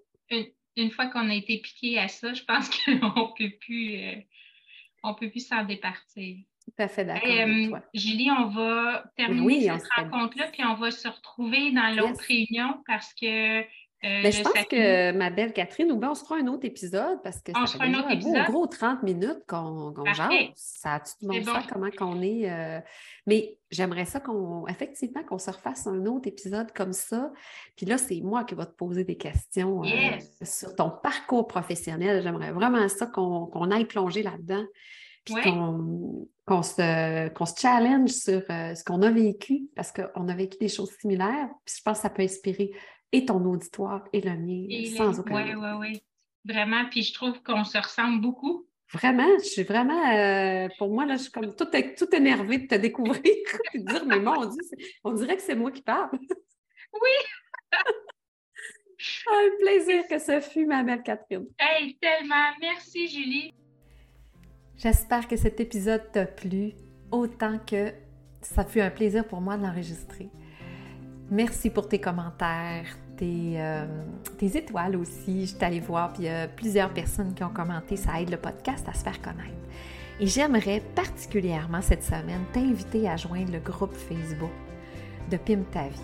Une, 0.75 0.91
fois 0.91 1.07
qu'on 1.07 1.29
a 1.29 1.33
été 1.33 1.61
piqué 1.61 1.97
à 1.97 2.09
ça, 2.09 2.33
je 2.33 2.43
pense 2.43 2.69
qu'on 2.85 2.91
ne 2.91 3.37
peut 3.37 3.57
plus, 3.61 4.03
euh, 4.03 4.21
on 5.03 5.15
peut 5.15 5.29
plus 5.29 5.47
s'en 5.47 5.63
départir. 5.63 6.35
Tout 6.67 6.83
à 6.83 6.89
fait 6.89 7.05
d'accord. 7.05 7.29
toi. 7.69 7.81
Julie, 7.93 8.29
on 8.29 8.47
va 8.47 9.05
terminer 9.15 9.69
cette 9.79 9.87
rencontre-là, 9.95 10.47
puis 10.51 10.63
on 10.65 10.75
va 10.75 10.91
se 10.91 11.07
retrouver 11.07 11.71
dans 11.71 11.95
l'autre 11.95 12.21
réunion 12.27 12.83
parce 12.85 13.13
que. 13.13 13.61
Euh, 13.61 14.21
ben, 14.21 14.31
je 14.31 14.43
pense 14.43 14.65
que 14.65 15.11
ma 15.13 15.31
belle 15.31 15.53
Catherine, 15.53 15.91
ou 15.91 15.97
bien 15.97 16.11
on 16.11 16.13
se 16.13 16.23
fera 16.23 16.35
un 16.35 16.45
autre 16.47 16.65
épisode 16.65 17.19
parce 17.23 17.41
que 17.41 17.51
on 17.55 17.65
ça 17.65 17.79
fait 17.79 17.85
un, 17.85 18.35
un 18.35 18.43
gros 18.43 18.67
30 18.67 19.01
minutes 19.01 19.39
qu'on 19.47 19.91
qu 19.91 20.13
jase. 20.13 20.29
Ça 20.55 20.99
tu 20.99 21.25
te 21.25 21.45
bon. 21.45 21.59
comment 21.67 21.89
qu'on 21.89 22.21
est. 22.21 22.51
Euh, 22.51 22.79
mais 23.25 23.57
j'aimerais 23.71 24.05
ça 24.05 24.19
qu'on, 24.19 24.67
effectivement, 24.67 25.23
qu'on 25.23 25.39
se 25.39 25.49
refasse 25.49 25.87
un 25.87 26.05
autre 26.05 26.27
épisode 26.27 26.71
comme 26.73 26.93
ça. 26.93 27.31
Puis 27.75 27.87
là, 27.87 27.97
c'est 27.97 28.21
moi 28.21 28.43
qui 28.43 28.53
vais 28.53 28.65
te 28.65 28.75
poser 28.75 29.03
des 29.03 29.17
questions 29.17 29.83
euh, 29.83 29.87
sur 30.43 30.75
ton 30.75 30.91
parcours 30.91 31.47
professionnel. 31.47 32.21
J'aimerais 32.21 32.51
vraiment 32.51 32.87
ça 32.89 33.07
qu'on 33.07 33.71
aille 33.71 33.85
plonger 33.85 34.21
là-dedans 34.21 34.65
qu'on 35.33 36.61
se, 36.63 36.75
se, 36.75 37.59
challenge 37.61 38.09
sur 38.09 38.41
euh, 38.49 38.75
ce 38.75 38.83
qu'on 38.83 39.01
a 39.01 39.11
vécu, 39.11 39.69
parce 39.75 39.91
qu'on 39.91 40.27
a 40.27 40.35
vécu 40.35 40.57
des 40.59 40.69
choses 40.69 40.91
similaires, 40.99 41.49
puis 41.65 41.75
je 41.77 41.83
pense 41.83 41.97
que 41.97 42.01
ça 42.03 42.09
peut 42.09 42.23
inspirer 42.23 42.71
et 43.11 43.25
ton 43.25 43.43
auditoire 43.45 44.07
et 44.13 44.21
le 44.21 44.37
mien, 44.37 44.95
sans 44.95 45.19
aucun 45.19 45.35
Oui, 45.35 45.53
oui, 45.55 45.69
oui. 45.79 46.03
Vraiment, 46.45 46.85
puis 46.89 47.03
je 47.03 47.13
trouve 47.13 47.41
qu'on 47.43 47.63
se 47.63 47.77
ressemble 47.77 48.21
beaucoup. 48.21 48.65
Vraiment, 48.93 49.27
je 49.39 49.45
suis 49.45 49.63
vraiment, 49.63 50.15
euh, 50.15 50.69
pour 50.77 50.89
moi, 50.89 51.05
là, 51.05 51.17
je 51.17 51.23
suis 51.23 51.31
comme 51.31 51.53
tout, 51.53 51.65
tout 51.65 52.15
énervée 52.15 52.59
de 52.59 52.67
te 52.67 52.75
découvrir 52.75 53.21
et 53.73 53.79
de 53.79 53.85
dire, 53.85 54.05
mais 54.05 54.19
mon 54.19 54.45
Dieu, 54.45 54.61
on 55.03 55.11
dirait 55.11 55.35
que 55.35 55.41
c'est 55.41 55.55
moi 55.55 55.71
qui 55.71 55.81
parle. 55.81 56.09
oui! 56.93 57.81
un 59.29 59.49
plaisir 59.59 60.07
que 60.07 60.17
ce 60.19 60.39
fut, 60.39 60.65
ma 60.65 60.83
belle 60.83 61.03
Catherine. 61.03 61.47
Hey, 61.59 61.97
tellement. 61.97 62.51
Merci, 62.59 63.07
Julie. 63.07 63.53
J'espère 64.77 65.27
que 65.27 65.35
cet 65.35 65.59
épisode 65.59 66.03
t'a 66.11 66.25
plu 66.25 66.73
autant 67.11 67.57
que 67.65 67.91
ça 68.41 68.63
fut 68.63 68.79
un 68.79 68.91
plaisir 68.91 69.25
pour 69.27 69.41
moi 69.41 69.57
de 69.57 69.63
l'enregistrer. 69.63 70.29
Merci 71.31 71.71
pour 71.71 71.89
tes 71.89 71.99
commentaires, 71.99 72.85
tes, 73.17 73.59
euh, 73.59 73.85
étoiles 74.39 74.95
aussi. 74.95 75.47
Je 75.47 75.55
suis 75.55 75.65
allée 75.65 75.79
voir, 75.79 76.13
puis 76.13 76.23
il 76.23 76.25
y 76.25 76.29
a 76.29 76.47
plusieurs 76.47 76.93
personnes 76.93 77.33
qui 77.33 77.43
ont 77.43 77.49
commenté. 77.49 77.95
Ça 77.95 78.21
aide 78.21 78.29
le 78.29 78.37
podcast 78.37 78.87
à 78.87 78.93
se 78.93 79.03
faire 79.03 79.19
connaître. 79.19 79.57
Et 80.19 80.27
j'aimerais 80.27 80.83
particulièrement 80.93 81.81
cette 81.81 82.03
semaine 82.03 82.43
t'inviter 82.53 83.09
à 83.09 83.17
joindre 83.17 83.51
le 83.51 83.59
groupe 83.59 83.93
Facebook 83.93 84.51
de 85.31 85.37
Pim 85.37 85.63
ta 85.71 85.87
vie. 85.87 85.99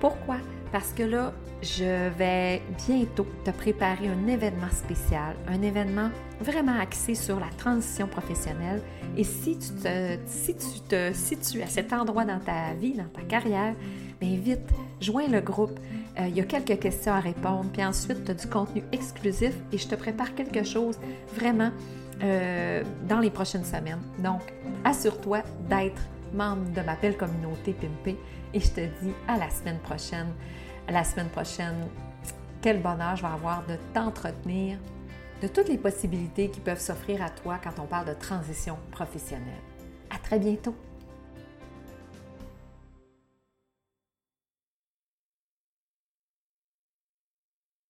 Pourquoi? 0.00 0.36
Parce 0.74 0.92
que 0.92 1.04
là, 1.04 1.32
je 1.62 2.08
vais 2.18 2.60
bientôt 2.88 3.28
te 3.44 3.52
préparer 3.52 4.08
un 4.08 4.26
événement 4.26 4.72
spécial, 4.72 5.36
un 5.46 5.62
événement 5.62 6.10
vraiment 6.40 6.76
axé 6.80 7.14
sur 7.14 7.38
la 7.38 7.46
transition 7.56 8.08
professionnelle. 8.08 8.82
Et 9.16 9.22
si 9.22 9.56
tu 9.56 9.68
te, 9.68 10.18
si 10.26 10.56
tu 10.56 11.14
situes 11.14 11.62
à 11.62 11.68
cet 11.68 11.92
endroit 11.92 12.24
dans 12.24 12.40
ta 12.40 12.74
vie, 12.74 12.94
dans 12.94 13.06
ta 13.06 13.20
carrière, 13.20 13.76
bien 14.20 14.36
vite, 14.36 14.68
joins 15.00 15.28
le 15.28 15.40
groupe. 15.40 15.78
Euh, 16.18 16.26
il 16.26 16.34
y 16.34 16.40
a 16.40 16.44
quelques 16.44 16.80
questions 16.80 17.12
à 17.12 17.20
répondre, 17.20 17.70
puis 17.72 17.84
ensuite, 17.84 18.24
tu 18.24 18.32
as 18.32 18.34
du 18.34 18.48
contenu 18.48 18.82
exclusif 18.90 19.54
et 19.70 19.78
je 19.78 19.86
te 19.86 19.94
prépare 19.94 20.34
quelque 20.34 20.64
chose 20.64 20.98
vraiment 21.36 21.70
euh, 22.24 22.82
dans 23.08 23.20
les 23.20 23.30
prochaines 23.30 23.64
semaines. 23.64 24.02
Donc, 24.18 24.42
assure-toi 24.82 25.42
d'être 25.70 26.02
membre 26.32 26.68
de 26.72 26.80
ma 26.80 26.96
belle 26.96 27.16
communauté 27.16 27.74
Pimpé 27.74 28.18
et 28.52 28.58
je 28.58 28.70
te 28.70 28.80
dis 28.80 29.12
à 29.28 29.38
la 29.38 29.50
semaine 29.50 29.78
prochaine 29.78 30.32
la 30.88 31.04
semaine 31.04 31.28
prochaine. 31.28 31.88
Quel 32.60 32.80
bonheur 32.80 33.16
je 33.16 33.22
vais 33.22 33.32
avoir 33.32 33.64
de 33.66 33.76
t'entretenir 33.92 34.78
de 35.42 35.48
toutes 35.48 35.68
les 35.68 35.78
possibilités 35.78 36.48
qui 36.48 36.60
peuvent 36.60 36.80
s'offrir 36.80 37.22
à 37.22 37.28
toi 37.28 37.58
quand 37.62 37.82
on 37.82 37.86
parle 37.86 38.06
de 38.06 38.14
transition 38.14 38.78
professionnelle. 38.90 39.60
À 40.10 40.18
très 40.18 40.38
bientôt! 40.38 40.74